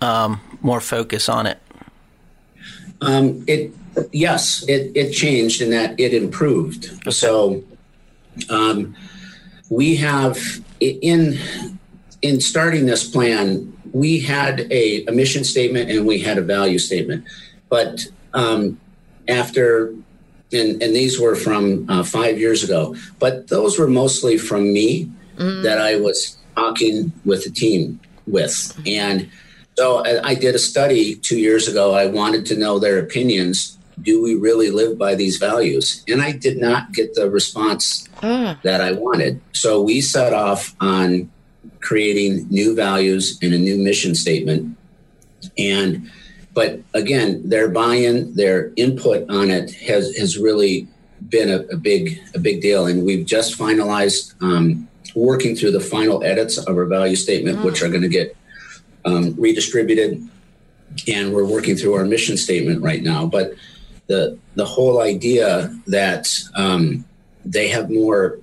um, 0.00 0.40
more 0.60 0.80
focus 0.80 1.28
on 1.28 1.46
it? 1.46 1.58
Um, 3.00 3.44
it 3.46 3.72
yes, 4.10 4.64
it, 4.68 4.90
it 4.94 5.12
changed 5.12 5.62
in 5.62 5.70
that 5.70 5.98
it 5.98 6.12
improved. 6.12 6.90
So 7.12 7.62
um, 8.50 8.96
we 9.70 9.96
have 9.96 10.38
in 10.80 11.38
in 12.20 12.40
starting 12.40 12.86
this 12.86 13.08
plan, 13.08 13.72
we 13.92 14.20
had 14.20 14.60
a, 14.72 15.04
a 15.06 15.12
mission 15.12 15.44
statement 15.44 15.90
and 15.90 16.06
we 16.06 16.18
had 16.20 16.38
a 16.38 16.42
value 16.42 16.78
statement, 16.78 17.24
but 17.68 18.06
um, 18.34 18.80
after 19.28 19.94
and, 20.52 20.82
and 20.82 20.94
these 20.94 21.18
were 21.18 21.34
from 21.34 21.88
uh, 21.88 22.02
five 22.02 22.38
years 22.38 22.62
ago, 22.62 22.94
but 23.18 23.48
those 23.48 23.78
were 23.78 23.88
mostly 23.88 24.36
from 24.36 24.72
me 24.72 25.10
that 25.62 25.80
I 25.80 25.96
was 25.96 26.36
talking 26.54 27.12
with 27.24 27.44
the 27.44 27.50
team 27.50 27.98
with. 28.26 28.78
And 28.86 29.30
so 29.76 30.04
I, 30.04 30.28
I 30.28 30.34
did 30.34 30.54
a 30.54 30.58
study 30.58 31.16
two 31.16 31.38
years 31.38 31.68
ago. 31.68 31.94
I 31.94 32.06
wanted 32.06 32.44
to 32.46 32.56
know 32.56 32.78
their 32.78 32.98
opinions. 32.98 33.78
Do 34.00 34.22
we 34.22 34.34
really 34.34 34.70
live 34.70 34.98
by 34.98 35.14
these 35.14 35.38
values? 35.38 36.04
And 36.06 36.20
I 36.20 36.32
did 36.32 36.58
not 36.58 36.92
get 36.92 37.14
the 37.14 37.30
response 37.30 38.08
that 38.20 38.80
I 38.80 38.92
wanted. 38.92 39.40
So 39.52 39.80
we 39.80 40.00
set 40.00 40.32
off 40.32 40.74
on 40.80 41.30
creating 41.82 42.46
new 42.48 42.74
values 42.74 43.38
and 43.42 43.52
a 43.52 43.58
new 43.58 43.76
mission 43.76 44.14
statement. 44.14 44.76
And 45.58 46.10
but 46.54 46.80
again, 46.94 47.48
their 47.48 47.68
buy-in, 47.68 48.34
their 48.34 48.72
input 48.76 49.28
on 49.30 49.50
it 49.50 49.74
has 49.74 50.16
has 50.16 50.38
really 50.38 50.88
been 51.28 51.50
a, 51.50 51.60
a 51.72 51.76
big 51.76 52.18
a 52.34 52.38
big 52.38 52.62
deal. 52.62 52.86
And 52.86 53.04
we've 53.04 53.26
just 53.26 53.58
finalized 53.58 54.34
um, 54.42 54.88
working 55.14 55.56
through 55.56 55.72
the 55.72 55.80
final 55.80 56.22
edits 56.24 56.58
of 56.58 56.76
our 56.76 56.86
value 56.86 57.16
statement, 57.16 57.64
which 57.64 57.82
are 57.82 57.88
going 57.88 58.02
to 58.02 58.08
get 58.08 58.36
um, 59.04 59.34
redistributed. 59.36 60.22
And 61.08 61.32
we're 61.34 61.46
working 61.46 61.76
through 61.76 61.94
our 61.94 62.04
mission 62.04 62.36
statement 62.36 62.82
right 62.82 63.02
now. 63.02 63.26
But 63.26 63.54
the 64.06 64.38
the 64.54 64.64
whole 64.64 65.00
idea 65.00 65.74
that 65.86 66.28
um, 66.54 67.04
they 67.44 67.68
have 67.68 67.90
more 67.90 68.38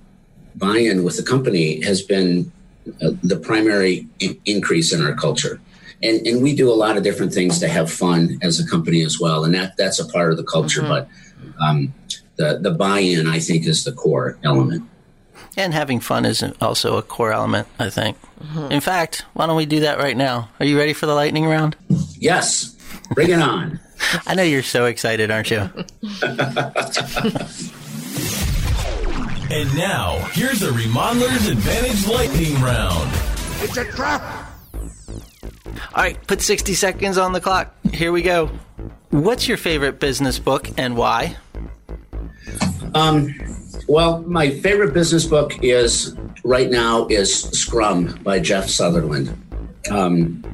buy-in 0.56 1.04
with 1.04 1.16
the 1.16 1.22
company 1.22 1.80
has 1.82 2.02
been 2.02 2.52
Uh, 3.02 3.10
the 3.22 3.36
primary 3.36 4.06
in- 4.20 4.40
increase 4.46 4.92
in 4.92 5.04
our 5.04 5.14
culture. 5.14 5.60
And, 6.02 6.26
and 6.26 6.42
we 6.42 6.56
do 6.56 6.70
a 6.70 6.74
lot 6.74 6.96
of 6.96 7.02
different 7.02 7.34
things 7.34 7.58
to 7.60 7.68
have 7.68 7.92
fun 7.92 8.38
as 8.40 8.58
a 8.58 8.66
company 8.66 9.02
as 9.02 9.20
well, 9.20 9.44
and 9.44 9.54
that 9.54 9.76
that's 9.76 9.98
a 9.98 10.08
part 10.08 10.30
of 10.30 10.38
the 10.38 10.44
culture. 10.44 10.80
Mm-hmm. 10.80 10.88
But 10.88 11.08
um, 11.62 11.94
the 12.36 12.58
the 12.58 12.70
buy-in, 12.70 13.26
I 13.26 13.38
think, 13.38 13.66
is 13.66 13.84
the 13.84 13.92
core 13.92 14.38
element. 14.42 14.88
And 15.56 15.74
having 15.74 16.00
fun 16.00 16.24
is 16.24 16.42
also 16.60 16.96
a 16.96 17.02
core 17.02 17.32
element, 17.32 17.68
I 17.78 17.90
think. 17.90 18.16
Mm-hmm. 18.42 18.72
In 18.72 18.80
fact, 18.80 19.26
why 19.34 19.46
don't 19.46 19.56
we 19.56 19.66
do 19.66 19.80
that 19.80 19.98
right 19.98 20.16
now? 20.16 20.48
Are 20.58 20.64
you 20.64 20.78
ready 20.78 20.94
for 20.94 21.04
the 21.06 21.14
lightning 21.14 21.44
round? 21.44 21.76
Yes, 22.18 22.76
bring 23.14 23.30
it 23.30 23.40
on. 23.40 23.78
I 24.26 24.34
know 24.34 24.42
you're 24.42 24.62
so 24.62 24.86
excited, 24.86 25.30
aren't 25.30 25.50
you? 25.50 25.70
And 29.52 29.76
now, 29.76 30.16
here's 30.30 30.60
the 30.60 30.70
Remodeler's 30.70 31.48
Advantage 31.48 32.06
Lightning 32.06 32.54
Round. 32.62 33.10
It's 33.60 33.76
a 33.76 33.84
trap! 33.84 34.48
All 35.92 36.04
right, 36.04 36.24
put 36.28 36.40
60 36.40 36.72
seconds 36.74 37.18
on 37.18 37.32
the 37.32 37.40
clock. 37.40 37.74
Here 37.92 38.12
we 38.12 38.22
go. 38.22 38.48
What's 39.10 39.48
your 39.48 39.56
favorite 39.56 39.98
business 39.98 40.38
book 40.38 40.68
and 40.78 40.96
why? 40.96 41.36
Um, 42.94 43.34
well, 43.88 44.22
my 44.22 44.50
favorite 44.50 44.94
business 44.94 45.26
book 45.26 45.52
is 45.64 46.14
right 46.44 46.70
now 46.70 47.08
is 47.08 47.42
Scrum 47.42 48.20
by 48.22 48.38
Jeff 48.38 48.68
Sutherland. 48.68 49.36
Um, 49.90 50.44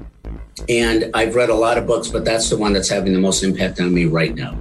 and 0.70 1.10
I've 1.12 1.34
read 1.34 1.50
a 1.50 1.54
lot 1.54 1.76
of 1.76 1.86
books, 1.86 2.08
but 2.08 2.24
that's 2.24 2.48
the 2.48 2.56
one 2.56 2.72
that's 2.72 2.88
having 2.88 3.12
the 3.12 3.20
most 3.20 3.42
impact 3.42 3.78
on 3.78 3.92
me 3.92 4.06
right 4.06 4.34
now. 4.34 4.56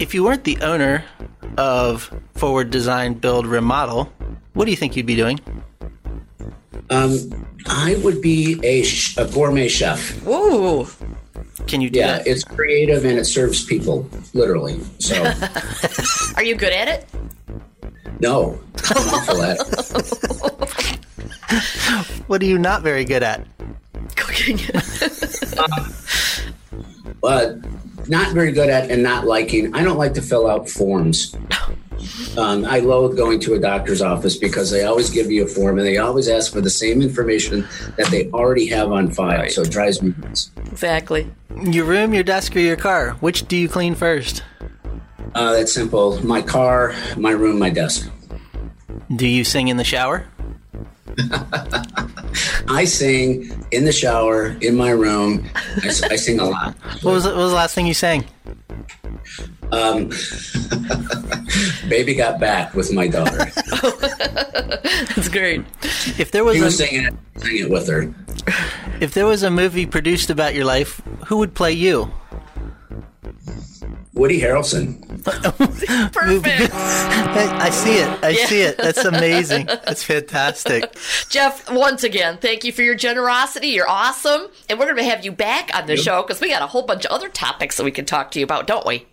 If 0.00 0.14
you 0.14 0.24
weren't 0.24 0.44
the 0.44 0.58
owner 0.62 1.04
of 1.58 2.10
Forward 2.34 2.70
Design 2.70 3.12
Build 3.14 3.46
Remodel, 3.46 4.10
what 4.54 4.64
do 4.64 4.70
you 4.70 4.76
think 4.76 4.96
you'd 4.96 5.04
be 5.04 5.14
doing? 5.14 5.38
Um, 6.88 7.46
I 7.66 7.96
would 8.02 8.22
be 8.22 8.58
a, 8.64 8.82
sh- 8.82 9.18
a 9.18 9.26
gourmet 9.26 9.68
chef. 9.68 10.26
Ooh. 10.26 10.88
Can 11.66 11.82
you 11.82 11.90
do 11.90 12.00
that? 12.00 12.06
Yeah, 12.06 12.16
that? 12.18 12.26
it's 12.26 12.42
creative 12.42 13.04
and 13.04 13.18
it 13.18 13.26
serves 13.26 13.62
people, 13.64 14.08
literally. 14.32 14.80
So, 15.00 15.22
Are 16.36 16.42
you 16.42 16.54
good 16.56 16.72
at 16.72 16.88
it? 16.88 17.06
no, 18.20 18.58
I'm 18.88 19.08
awful 19.08 19.42
at 19.42 19.58
it. 19.60 20.98
What 22.26 22.42
are 22.42 22.46
you 22.46 22.58
not 22.58 22.82
very 22.82 23.04
good 23.04 23.22
at? 23.22 23.46
Cooking. 24.16 24.58
but 27.20 27.58
not 28.08 28.32
very 28.32 28.52
good 28.52 28.68
at 28.68 28.90
and 28.90 29.02
not 29.02 29.26
liking. 29.26 29.74
I 29.74 29.82
don't 29.82 29.98
like 29.98 30.14
to 30.14 30.22
fill 30.22 30.48
out 30.48 30.68
forms. 30.68 31.36
Um, 32.38 32.64
I 32.64 32.78
loathe 32.78 33.16
going 33.16 33.40
to 33.40 33.54
a 33.54 33.58
doctor's 33.58 34.00
office 34.00 34.36
because 34.36 34.70
they 34.70 34.84
always 34.84 35.10
give 35.10 35.30
you 35.30 35.44
a 35.44 35.46
form 35.46 35.78
and 35.78 35.86
they 35.86 35.98
always 35.98 36.28
ask 36.28 36.52
for 36.52 36.60
the 36.60 36.70
same 36.70 37.02
information 37.02 37.68
that 37.96 38.06
they 38.10 38.30
already 38.30 38.66
have 38.68 38.90
on 38.90 39.10
file. 39.10 39.48
So 39.50 39.62
it 39.62 39.70
drives 39.70 40.00
me 40.00 40.14
nuts. 40.18 40.50
exactly. 40.66 41.30
Your 41.62 41.84
room, 41.84 42.14
your 42.14 42.22
desk, 42.22 42.56
or 42.56 42.60
your 42.60 42.76
car? 42.76 43.10
Which 43.20 43.48
do 43.48 43.56
you 43.56 43.68
clean 43.68 43.94
first? 43.94 44.42
Uh, 45.34 45.52
that's 45.52 45.74
simple. 45.74 46.24
My 46.24 46.40
car, 46.40 46.94
my 47.16 47.32
room, 47.32 47.58
my 47.58 47.70
desk. 47.70 48.10
Do 49.14 49.26
you 49.26 49.44
sing 49.44 49.68
in 49.68 49.76
the 49.76 49.84
shower? 49.84 50.26
I 52.68 52.84
sing 52.84 53.50
in 53.70 53.84
the 53.84 53.92
shower, 53.92 54.56
in 54.60 54.76
my 54.76 54.90
room. 54.90 55.48
I 55.82 56.16
sing 56.16 56.38
a 56.40 56.44
lot. 56.44 56.74
What 57.02 57.12
was, 57.12 57.24
the, 57.24 57.30
what 57.30 57.38
was 57.38 57.50
the 57.50 57.56
last 57.56 57.74
thing 57.74 57.86
you 57.86 57.94
sang? 57.94 58.24
Um, 59.72 60.10
baby 61.88 62.14
got 62.14 62.40
back 62.40 62.74
with 62.74 62.92
my 62.92 63.08
daughter. 63.08 63.38
That's 65.14 65.28
great. 65.28 65.64
If 66.18 66.30
there 66.32 66.44
was 66.44 66.56
He 66.56 66.62
was 66.62 66.74
a, 66.80 66.86
singing 66.86 67.06
it, 67.06 67.14
singing 67.36 67.64
it 67.64 67.70
with 67.70 67.88
her. 67.88 68.12
if 69.00 69.14
there 69.14 69.26
was 69.26 69.42
a 69.42 69.50
movie 69.50 69.86
produced 69.86 70.30
about 70.30 70.54
your 70.54 70.64
life, 70.64 71.00
who 71.26 71.38
would 71.38 71.54
play 71.54 71.72
you? 71.72 72.10
Woody 74.12 74.40
Harrelson. 74.40 75.06
Perfect. 76.12 76.72
I, 77.32 77.66
I 77.66 77.70
see 77.70 77.94
it. 77.98 78.24
I 78.24 78.28
Yeah. 78.30 78.46
see 78.46 78.60
it. 78.62 78.76
That's 78.76 79.04
amazing. 79.04 79.66
That's 79.66 80.02
fantastic. 80.02 80.94
Jeff, 81.28 81.70
once 81.70 82.02
again, 82.04 82.38
thank 82.38 82.64
you 82.64 82.72
for 82.72 82.82
your 82.82 82.94
generosity. 82.94 83.68
You're 83.68 83.88
awesome. 83.88 84.48
And 84.68 84.78
we're 84.78 84.86
going 84.86 84.96
to 84.98 85.04
have 85.04 85.24
you 85.24 85.32
back 85.32 85.70
on 85.74 85.86
the 85.86 85.96
show 85.96 86.22
because 86.22 86.40
we 86.40 86.48
got 86.48 86.62
a 86.62 86.66
whole 86.66 86.82
bunch 86.82 87.04
of 87.06 87.12
other 87.12 87.28
topics 87.28 87.76
that 87.76 87.84
we 87.84 87.90
can 87.92 88.04
talk 88.04 88.30
to 88.32 88.38
you 88.40 88.44
about, 88.44 88.66
don't 88.66 88.86
we? 88.86 89.06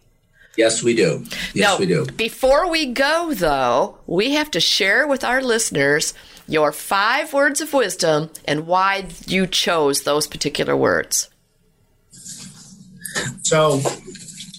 Yes, 0.57 0.81
we 0.81 0.95
do. 0.95 1.23
Yes, 1.53 1.73
Now, 1.73 1.77
we 1.77 1.85
do. 1.85 2.05
Before 2.05 2.67
we 2.69 2.87
go, 2.87 3.33
though, 3.35 3.99
we 4.07 4.31
have 4.31 4.49
to 4.51 4.59
share 4.59 5.07
with 5.07 5.23
our 5.23 5.41
listeners 5.41 6.15
your 6.47 6.71
five 6.71 7.31
words 7.33 7.61
of 7.61 7.73
wisdom 7.73 8.31
and 8.45 8.65
why 8.65 9.05
you 9.27 9.45
chose 9.45 10.01
those 10.01 10.25
particular 10.25 10.75
words. 10.75 11.29
So 13.43 13.79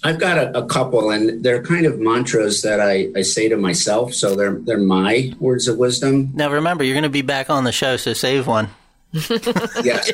I've 0.05 0.19
got 0.19 0.39
a, 0.39 0.59
a 0.59 0.67
couple, 0.67 1.11
and 1.11 1.43
they're 1.43 1.63
kind 1.63 1.85
of 1.85 1.99
mantras 1.99 2.63
that 2.63 2.81
I, 2.81 3.09
I 3.17 3.23
say 3.23 3.49
to 3.49 3.57
myself. 3.57 4.15
So 4.15 4.35
they're 4.37 4.55
they're 4.55 4.79
my 4.79 5.33
words 5.41 5.67
of 5.67 5.79
wisdom. 5.79 6.31
Now 6.35 6.51
remember, 6.51 6.85
you're 6.85 6.95
going 6.95 7.03
to 7.03 7.09
be 7.09 7.23
back 7.23 7.51
on 7.51 7.65
the 7.65 7.73
show, 7.73 7.97
so 7.97 8.13
save 8.13 8.47
one. 8.47 8.69
Yes. 9.83 10.13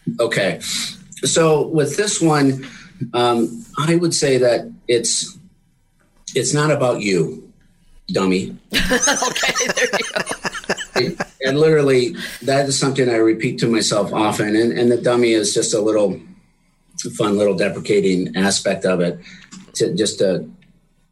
okay. 0.20 0.60
So 1.24 1.66
with 1.66 1.96
this 1.96 2.20
one, 2.20 2.66
um, 3.12 3.64
I 3.76 3.96
would 3.96 4.14
say 4.14 4.38
that 4.38 4.72
it's 4.86 5.36
it's 6.34 6.54
not 6.54 6.70
about 6.70 7.00
you, 7.00 7.52
dummy. 8.08 8.56
Okay, 8.72 9.52
there 9.74 9.88
you 11.00 11.10
go. 11.16 11.24
and 11.44 11.58
literally, 11.58 12.14
that 12.42 12.68
is 12.68 12.78
something 12.78 13.08
I 13.08 13.16
repeat 13.16 13.58
to 13.60 13.68
myself 13.68 14.12
often. 14.12 14.56
And, 14.56 14.72
and 14.72 14.90
the 14.90 14.96
dummy 14.96 15.32
is 15.32 15.54
just 15.54 15.74
a 15.74 15.80
little 15.80 16.20
fun, 17.16 17.38
little 17.38 17.56
deprecating 17.56 18.36
aspect 18.36 18.84
of 18.84 19.00
it 19.00 19.18
to 19.74 19.94
just 19.94 20.18
to 20.18 20.48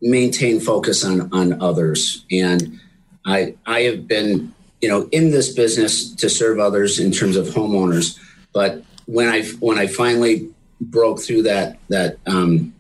maintain 0.01 0.61
focus 0.61 1.05
on 1.05 1.33
on 1.33 1.61
others. 1.63 2.25
And 2.31 2.81
I 3.25 3.55
I 3.67 3.83
have 3.83 4.07
been 4.07 4.55
you 4.81 4.89
know 4.89 5.09
in 5.13 5.31
this 5.31 5.53
business 5.53 6.15
to 6.17 6.29
serve 6.29 6.59
others 6.59 6.99
in 6.99 7.13
terms 7.13 7.37
of 7.37 7.47
homeowners, 7.49 8.19
but 8.53 8.83
when 9.07 9.29
I 9.29 9.43
when 9.61 9.79
I 9.79 9.87
finally 9.87 10.49
broke 10.81 11.21
through 11.21 11.43
that 11.43 11.79
that 11.89 12.19
um, 12.27 12.75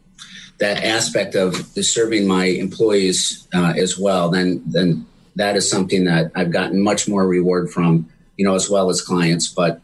that 0.58 0.82
aspect 0.82 1.34
of 1.34 1.54
serving 1.84 2.26
my 2.26 2.46
employees 2.46 3.46
uh, 3.54 3.74
as 3.76 3.98
well, 3.98 4.30
then 4.30 4.62
then 4.66 5.06
that 5.36 5.56
is 5.56 5.70
something 5.70 6.04
that 6.04 6.32
I've 6.34 6.50
gotten 6.50 6.82
much 6.82 7.08
more 7.08 7.26
reward 7.26 7.70
from, 7.70 8.08
you 8.36 8.44
know, 8.46 8.54
as 8.54 8.70
well 8.70 8.88
as 8.88 9.02
clients. 9.02 9.48
But 9.48 9.80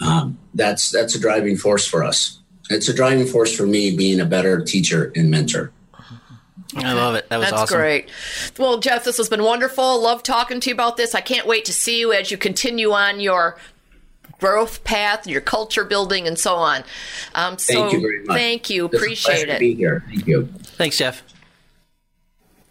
um, 0.00 0.38
that's 0.54 0.90
that's 0.90 1.14
a 1.14 1.20
driving 1.20 1.56
force 1.56 1.86
for 1.86 2.04
us. 2.04 2.38
It's 2.70 2.88
a 2.88 2.94
driving 2.94 3.26
force 3.26 3.54
for 3.54 3.66
me 3.66 3.96
being 3.96 4.20
a 4.20 4.24
better 4.26 4.62
teacher 4.62 5.12
and 5.16 5.30
mentor. 5.30 5.72
I 6.76 6.92
love 6.92 7.14
it. 7.14 7.28
That 7.30 7.38
was 7.38 7.48
That's 7.50 7.62
awesome. 7.62 7.78
great. 7.78 8.10
Well, 8.58 8.78
Jeff, 8.78 9.02
this 9.04 9.16
has 9.16 9.28
been 9.30 9.42
wonderful. 9.42 10.02
Love 10.02 10.22
talking 10.22 10.60
to 10.60 10.68
you 10.70 10.74
about 10.74 10.98
this. 10.98 11.14
I 11.14 11.22
can't 11.22 11.46
wait 11.46 11.64
to 11.64 11.72
see 11.72 11.98
you 11.98 12.12
as 12.12 12.30
you 12.30 12.36
continue 12.36 12.92
on 12.92 13.20
your 13.20 13.56
growth 14.38 14.84
path, 14.84 15.26
your 15.26 15.40
culture 15.40 15.82
building, 15.84 16.26
and 16.26 16.38
so 16.38 16.54
on. 16.54 16.84
Um, 17.34 17.56
so 17.58 17.72
Thank 17.72 17.92
you 17.94 18.00
very 18.00 18.24
much. 18.24 18.36
Thank 18.36 18.70
you. 18.70 18.84
It's 18.84 18.94
a 18.94 18.96
Appreciate 18.98 19.46
To 19.46 19.54
it. 19.56 19.58
be 19.60 19.74
here. 19.74 20.04
Thank 20.08 20.26
you. 20.26 20.46
Thanks, 20.62 20.98
Jeff. 20.98 21.22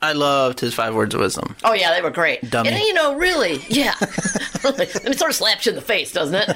I 0.02 0.14
loved 0.14 0.60
his 0.60 0.74
five 0.74 0.94
words 0.94 1.16
of 1.16 1.22
wisdom. 1.22 1.56
Oh 1.64 1.74
yeah, 1.74 1.94
they 1.94 2.02
were 2.02 2.12
great. 2.12 2.48
Dummy. 2.50 2.70
And 2.70 2.80
you 2.80 2.94
know, 2.94 3.16
really, 3.16 3.62
yeah, 3.68 3.96
it 4.02 5.18
sort 5.18 5.32
of 5.32 5.36
slaps 5.36 5.66
you 5.66 5.72
in 5.72 5.76
the 5.76 5.82
face, 5.82 6.12
doesn't 6.12 6.36
it? 6.36 6.50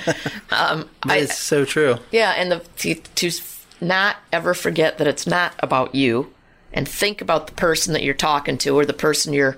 Um, 0.52 0.90
I, 1.04 1.18
is 1.18 1.36
so 1.38 1.66
true. 1.66 1.98
yeah, 2.12 2.34
and 2.38 2.52
the 2.52 2.60
to, 2.80 2.96
to 2.96 3.32
not 3.80 4.18
ever 4.32 4.54
forget 4.54 5.00
that 5.00 5.08
it's 5.08 5.26
not 5.26 5.54
about 5.60 5.96
you, 5.96 6.32
and 6.72 6.88
think 6.88 7.22
about 7.22 7.48
the 7.48 7.54
person 7.54 7.94
that 7.94 8.04
you're 8.04 8.14
talking 8.14 8.58
to, 8.60 8.78
or 8.78 8.86
the 8.86 8.94
person 8.94 9.34
you're 9.34 9.58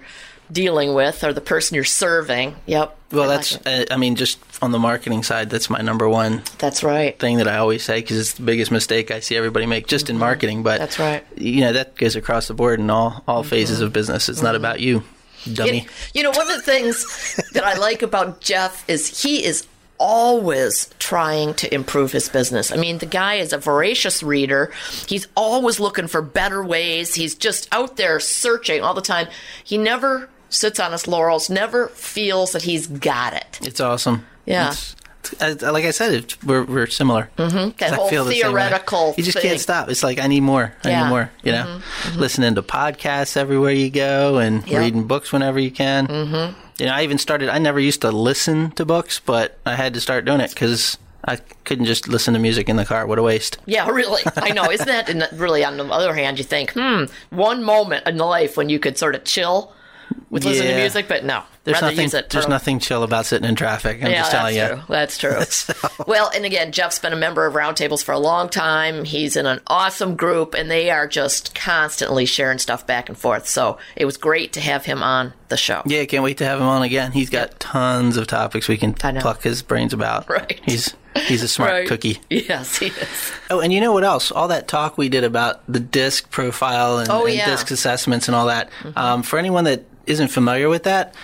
dealing 0.52 0.93
with, 0.93 1.24
or 1.24 1.34
the 1.34 1.41
person 1.41 1.76
you're 1.76 1.84
serving. 1.84 2.56
Yep. 2.67 2.98
Well, 3.12 3.30
I 3.30 3.36
that's, 3.36 3.65
like 3.65 3.91
I 3.91 3.98
mean, 3.98 4.15
just 4.15 4.39
on 4.63 4.71
the 4.71 4.80
marketing 4.80 5.23
side, 5.23 5.49
that's 5.49 5.69
my 5.69 5.82
number 5.82 6.08
one 6.08 6.41
that's 6.58 6.84
right. 6.84 7.19
thing 7.19 7.38
that 7.38 7.49
I 7.49 7.58
always 7.58 7.84
say 7.84 7.99
because 7.99 8.17
it's 8.17 8.34
the 8.34 8.43
biggest 8.43 8.71
mistake 8.71 9.12
I 9.12 9.19
see 9.19 9.36
everybody 9.36 9.65
make 9.65 9.88
just 9.88 10.10
in 10.10 10.17
marketing. 10.17 10.63
But 10.63 10.73
Mm-hmm. 10.73 10.84
That's 10.84 10.99
right. 10.99 11.30
Mm-hmm. 11.36 11.43
You 11.43 11.62
know, 11.62 11.73
that 11.73 11.95
goes 11.95 12.15
across 12.15 12.47
the 12.47 12.54
board 12.54 12.80
in 12.80 12.89
all, 12.89 13.23
all 13.28 13.43
phases 13.43 13.82
of 13.82 13.91
business. 13.93 14.30
It's 14.30 14.41
not 14.41 14.56
about 14.56 14.80
you, 14.80 15.04
dummy. 15.52 15.82
You, 15.82 15.89
you 16.13 16.23
know, 16.23 16.32
one 16.32 16.49
of 16.49 16.56
the 16.56 16.62
things 16.63 17.36
that 17.54 17.63
I 17.63 17.76
like 17.76 18.02
about 18.02 18.39
Jeff 18.39 18.89
is 18.89 19.21
he 19.21 19.43
is 19.43 19.67
always 19.97 20.89
trying 20.99 21.54
to 21.56 21.73
improve 21.73 22.12
his 22.12 22.30
business. 22.30 22.71
I 22.71 22.78
mean, 22.78 22.97
the 22.97 23.06
guy 23.06 23.36
is 23.36 23.54
a 23.54 23.58
voracious 23.58 24.23
reader. 24.23 24.71
He's 25.08 25.28
always 25.36 25.80
looking 25.80 26.08
for 26.08 26.21
better 26.21 26.63
ways. 26.63 27.13
He's 27.13 27.36
just 27.36 27.67
out 27.71 27.97
there 27.97 28.19
searching 28.19 28.82
all 28.82 28.93
the 28.93 29.02
time. 29.02 29.28
He 29.63 29.78
never 29.78 30.30
sits 30.49 30.80
on 30.80 30.91
his 30.91 31.08
laurels, 31.08 31.49
never 31.49 31.88
feels 31.89 32.52
that 32.54 32.63
he's 32.63 32.88
got 32.88 33.34
it. 33.34 33.60
It's 33.62 33.80
awesome. 33.80 34.26
Yeah. 34.46 34.70
It's, 34.72 34.96
it's- 35.42 35.62
like 35.62 35.86
I 35.86 35.92
said, 35.92 36.34
we're, 36.46 36.64
we're 36.66 36.88
similar. 36.88 37.30
Mm-hmm. 37.38 37.78
That 37.78 37.94
whole 37.94 38.10
theoretical 38.10 39.14
You 39.18 39.24
just 39.24 39.38
thing. 39.40 39.50
can't 39.50 39.60
stop. 39.60 39.90
It's 39.90 40.04
like, 40.04 40.20
I 40.20 40.28
need 40.28 40.42
more. 40.42 40.74
I 40.84 40.90
Yeah. 40.90 40.96
Mm-hmm. 40.96 41.04
need 41.06 41.10
more. 41.10 41.32
You 41.44 41.52
know, 41.54 41.82
listening 42.16 42.56
to 42.56 42.62
podcasts 42.64 43.38
everywhere 43.38 43.72
you 43.72 43.90
go 43.90 44.38
and 44.38 44.68
Yep. 44.68 44.80
reading 44.80 45.08
books 45.08 45.32
whenever 45.32 45.60
you 45.60 45.72
can. 45.72 46.08
Mm-hmm. 46.08 46.60
You 46.80 46.86
know, 46.88 46.94
I 46.94 47.04
even 47.04 47.18
started, 47.18 47.50
I 47.50 47.60
never 47.60 47.80
used 47.80 48.02
to 48.02 48.12
listen 48.12 48.72
to 48.72 48.86
books, 48.86 49.20
but 49.20 49.58
I 49.66 49.76
had 49.76 49.94
to 49.94 50.02
start 50.02 50.26
doing 50.26 50.42
it 50.42 50.50
because 50.50 50.98
I 51.26 51.38
couldn't 51.64 51.86
just 51.86 52.10
listen 52.10 52.34
to 52.34 52.40
music 52.40 52.68
in 52.68 52.76
the 52.76 52.84
car. 52.86 53.08
What 53.08 53.18
a 53.20 53.24
waste. 53.24 53.58
Yeah, 53.66 53.88
really. 53.90 54.24
I 54.36 54.50
know. 54.52 54.70
Isn't 54.70 54.88
that 54.88 55.08
and 55.14 55.28
really, 55.40 55.64
on 55.64 55.78
the 55.78 55.86
other 55.86 56.14
hand, 56.14 56.38
you 56.38 56.44
think, 56.44 56.74
hmm, 56.74 57.06
one 57.30 57.64
moment 57.64 58.06
in 58.08 58.18
life 58.18 58.58
when 58.58 58.68
you 58.70 58.78
could 58.80 58.98
sort 58.98 59.16
of 59.16 59.24
chill 59.24 59.72
with 60.30 60.46
listening 60.46 60.70
to 60.70 60.76
music, 60.78 61.08
but 61.08 61.24
no. 61.24 61.44
There's 61.66 61.82
nothing. 61.82 62.10
There's 62.10 62.48
nothing 62.50 62.80
chill 62.80 63.04
about 63.04 63.26
sitting 63.26 63.48
in 63.48 63.56
traffic. 63.56 64.04
I'm 64.04 64.12
yeah, 64.12 64.18
just 64.20 64.32
telling 64.32 64.56
that's 64.56 64.72
you. 65.24 65.28
true. 65.28 65.38
That's 65.39 65.66
true. 65.66 65.89
Well, 66.08 66.30
and 66.36 66.44
again, 66.44 66.74
Jeff's 66.74 67.00
been 67.00 67.13
a 67.13 67.18
member 67.18 67.46
of 67.46 67.54
Roundtables 67.54 68.04
for 68.04 68.12
a 68.12 68.20
long 68.20 68.50
time. 68.50 69.06
He's 69.06 69.38
in 69.38 69.46
an 69.46 69.62
awesome 69.68 70.16
group, 70.18 70.54
and 70.54 70.70
they 70.70 70.89
are 70.89 71.08
just 71.08 71.56
constantly 71.56 72.26
sharing 72.26 72.58
stuff 72.58 72.86
back 72.86 73.08
and 73.08 73.18
forth. 73.18 73.48
So 73.48 73.78
it 73.96 74.04
was 74.04 74.18
great 74.18 74.52
to 74.54 74.60
have 74.62 74.84
him 74.86 75.02
on 75.02 75.32
the 75.48 75.56
show. 75.56 75.82
Yeah, 75.86 76.04
can't 76.06 76.24
wait 76.24 76.38
to 76.39 76.46
have 76.46 76.60
him 76.60 76.68
on 76.68 76.82
again. 76.84 77.13
He's 77.13 77.30
got 77.30 77.58
tons 77.62 78.18
of 78.18 78.28
topics 78.28 78.68
we 78.68 78.76
can 78.78 78.93
pluck 78.93 79.41
his 79.43 79.62
brains 79.62 79.93
about. 79.93 80.28
Right. 80.34 80.60
He's 80.66 80.93
he's 81.28 81.43
a 81.43 81.47
smart 81.47 81.72
Right. 81.72 81.88
cookie. 81.88 82.20
Yes, 82.30 82.78
he 82.80 82.88
is. 82.88 83.32
Oh, 83.51 83.60
and 83.62 83.72
you 83.72 83.80
know 83.80 83.93
what 83.93 84.04
else? 84.04 84.32
All 84.32 84.47
that 84.49 84.68
talk 84.68 84.97
we 84.97 85.08
did 85.10 85.24
about 85.24 85.62
the 85.72 85.80
DISC 85.80 86.30
profile 86.32 86.97
and, 86.97 87.10
Oh, 87.10 87.26
and 87.26 87.36
yeah. 87.36 87.43
Mm-hmm. 87.43 87.51
DISC 87.51 87.72
assessments 87.72 88.28
and 88.28 88.36
all 88.36 88.47
that. 88.47 88.70
Um, 88.95 89.22
for 89.24 89.38
anyone 89.39 89.64
that 89.66 89.84
isn't 90.06 90.30
familiar 90.30 90.70
with 90.70 90.84
that, 90.84 91.16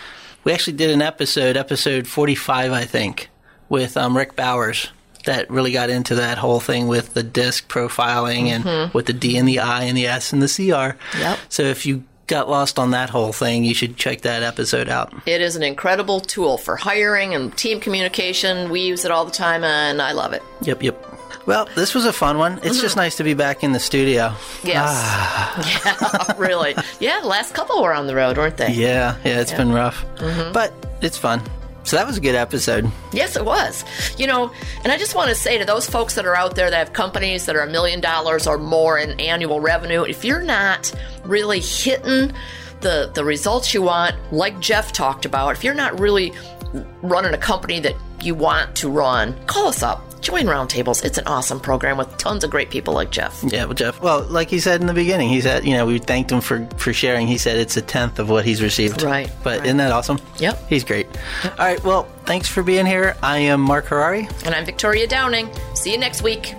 we 0.44 0.54
actually 0.54 0.78
did 0.78 0.90
an 0.90 1.02
episode, 1.02 1.58
episode 1.58 2.08
45, 2.08 2.72
I 2.72 2.86
think, 2.86 3.30
with 3.68 3.98
um, 3.98 4.16
Rick 4.16 4.36
Bowers 4.36 4.90
that 5.26 5.50
really 5.50 5.72
got 5.72 5.90
into 5.90 6.16
that 6.16 6.38
whole 6.38 6.60
thing 6.60 6.88
with 6.88 7.14
the 7.14 7.24
DISC 7.24 7.68
profiling 7.68 8.48
and 8.48 8.94
with 8.94 9.06
the 9.06 9.14
D 9.14 9.38
and 9.38 9.48
the 9.48 9.60
I 9.60 9.84
and 9.84 9.98
the 9.98 10.08
S 10.08 10.32
and 10.34 10.42
the 10.42 10.48
CR. 10.48 10.98
Yep. 11.18 11.40
So 11.50 11.64
if 11.64 11.86
you 11.86 12.04
got 12.28 12.50
lost 12.50 12.80
on 12.80 12.92
that 12.92 13.10
whole 13.10 13.34
thing, 13.34 13.66
you 13.66 13.74
should 13.74 13.98
check 13.98 14.22
that 14.22 14.44
episode 14.44 14.88
out. 14.88 15.14
It 15.26 15.42
is 15.42 15.56
an 15.56 15.64
incredible 15.64 16.22
tool 16.22 16.58
for 16.58 16.78
hiring 16.78 17.36
and 17.36 17.56
team 17.58 17.80
communication. 17.80 18.70
We 18.70 18.82
use 18.82 19.04
it 19.04 19.12
all 19.12 19.26
the 19.26 19.32
time, 19.32 19.64
and 19.64 20.02
I 20.02 20.14
love 20.14 20.34
it. 20.34 20.44
Yep, 20.62 20.84
yep. 20.84 21.09
Well, 21.50 21.68
this 21.74 21.96
was 21.96 22.06
a 22.06 22.14
fun 22.14 22.38
one. 22.38 22.60
It's 22.62 22.80
just 22.80 22.96
nice 22.96 23.18
to 23.18 23.24
be 23.24 23.34
back 23.34 23.64
in 23.64 23.72
the 23.72 23.80
studio. 23.80 24.36
Yes. 24.64 24.86
Ah. 24.88 26.30
Yeah, 26.30 26.36
really. 26.38 26.76
Yeah, 27.00 27.22
the 27.22 27.28
last 27.28 27.56
couple 27.56 27.82
were 27.82 27.92
on 27.92 28.06
the 28.06 28.14
road, 28.14 28.38
weren't 28.38 28.56
they? 28.58 28.72
Yeah, 28.72 29.18
yeah, 29.26 29.42
it's 29.42 29.52
been 29.52 29.72
rough. 29.72 30.06
Mm-hmm. 30.18 30.52
But 30.54 30.72
it's 31.02 31.18
fun. 31.18 31.42
So 31.86 31.96
that 31.96 32.06
was 32.06 32.18
a 32.18 32.22
good 32.22 32.36
episode. 32.36 32.92
Yes, 33.12 33.36
it 33.36 33.44
was. 33.44 33.84
You 34.16 34.28
know, 34.28 34.52
and 34.84 34.94
I 34.94 34.98
just 35.00 35.16
want 35.16 35.30
to 35.30 35.36
say 35.36 35.58
to 35.58 35.66
those 35.66 35.90
folks 35.90 36.14
that 36.16 36.28
are 36.28 36.36
out 36.36 36.54
there 36.56 36.70
that 36.70 36.78
have 36.78 36.94
companies 36.94 37.48
that 37.48 37.56
are 37.56 37.62
a 37.62 37.70
million 37.72 38.00
dollars 38.00 38.46
or 38.46 38.60
more 38.60 39.00
in 39.00 39.20
annual 39.20 39.60
revenue, 39.60 40.04
if 40.04 40.24
you're 40.24 40.44
not 40.44 40.94
really 41.24 41.62
hitting 41.62 42.32
the 42.82 43.10
the 43.16 43.26
results 43.26 43.74
you 43.74 43.82
want, 43.82 44.16
like 44.32 44.60
Jeff 44.60 44.92
talked 44.92 45.26
about, 45.26 45.56
if 45.56 45.64
you're 45.64 45.74
not 45.74 46.00
really 46.00 46.32
running 47.02 47.34
a 47.34 47.40
company 47.40 47.80
that 47.80 47.96
you 48.22 48.36
want 48.36 48.76
to 48.76 48.90
run, 48.90 49.34
call 49.48 49.68
us 49.68 49.82
up. 49.82 50.09
Join 50.22 50.44
Roundtables. 50.46 51.06
It's 51.06 51.18
an 51.18 51.26
awesome 51.28 51.60
program 51.62 51.98
with 51.98 52.18
tons 52.18 52.44
of 52.44 52.52
great 52.52 52.70
people 52.70 52.94
like 52.94 53.10
Jeff. 53.10 53.42
Yeah, 53.44 53.66
well, 53.66 53.74
Jeff. 53.74 54.02
Well, 54.02 54.24
like 54.24 54.50
he 54.50 54.60
said 54.60 54.82
in 54.82 54.88
the 54.88 54.94
beginning, 54.94 55.30
he 55.30 55.40
said, 55.40 55.66
you 55.66 55.74
know, 55.74 55.86
we 55.86 55.98
thanked 55.98 56.32
him 56.32 56.42
for 56.42 56.68
for 56.78 56.92
sharing. 56.92 57.26
He 57.28 57.38
said 57.38 57.58
it's 57.58 57.78
a 57.78 57.82
tenth 57.82 58.20
of 58.20 58.30
what 58.30 58.44
he's 58.46 58.62
received. 58.62 59.02
Right, 59.02 59.32
But 59.44 59.60
right. 59.60 59.66
isn't 59.68 59.78
that 59.78 59.92
awesome? 59.94 60.20
Yep. 60.40 60.68
He's 60.70 60.84
great. 60.84 61.08
All 61.46 61.52
right. 61.58 61.82
Well, 61.84 62.04
thanks 62.26 62.50
for 62.50 62.64
being 62.64 62.86
here. 62.86 63.16
I 63.24 63.38
am 63.40 63.62
Mark 63.62 63.86
Harari. 63.86 64.28
And 64.46 64.54
I'm 64.54 64.66
Victoria 64.66 65.08
Downing. 65.08 65.50
See 65.74 65.92
you 65.92 65.98
next 65.98 66.22
week. 66.22 66.54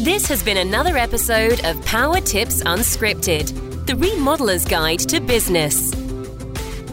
This 0.00 0.26
has 0.28 0.42
been 0.42 0.58
another 0.58 0.96
episode 0.96 1.64
of 1.64 1.84
Power 1.84 2.20
Tips 2.20 2.62
Unscripted, 2.62 3.86
the 3.86 3.94
remodeler's 3.96 4.64
guide 4.64 5.00
to 5.00 5.18
business. 5.20 5.92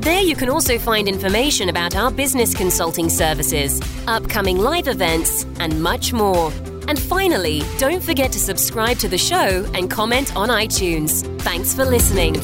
There 0.00 0.22
you 0.22 0.34
can 0.34 0.48
also 0.48 0.76
find 0.76 1.06
information 1.06 1.68
about 1.68 1.94
our 1.94 2.10
business 2.10 2.52
consulting 2.52 3.10
services, 3.10 3.80
upcoming 4.08 4.58
live 4.58 4.88
events, 4.88 5.44
and 5.60 5.80
much 5.80 6.12
more. 6.12 6.50
And 6.88 6.98
finally, 6.98 7.62
don't 7.78 8.02
forget 8.02 8.32
to 8.32 8.40
subscribe 8.40 8.98
to 8.98 9.08
the 9.08 9.16
show 9.16 9.64
and 9.72 9.88
comment 9.88 10.34
on 10.34 10.48
iTunes. 10.48 11.22
Thanks 11.42 11.76
for 11.76 11.84
listening. 11.84 12.34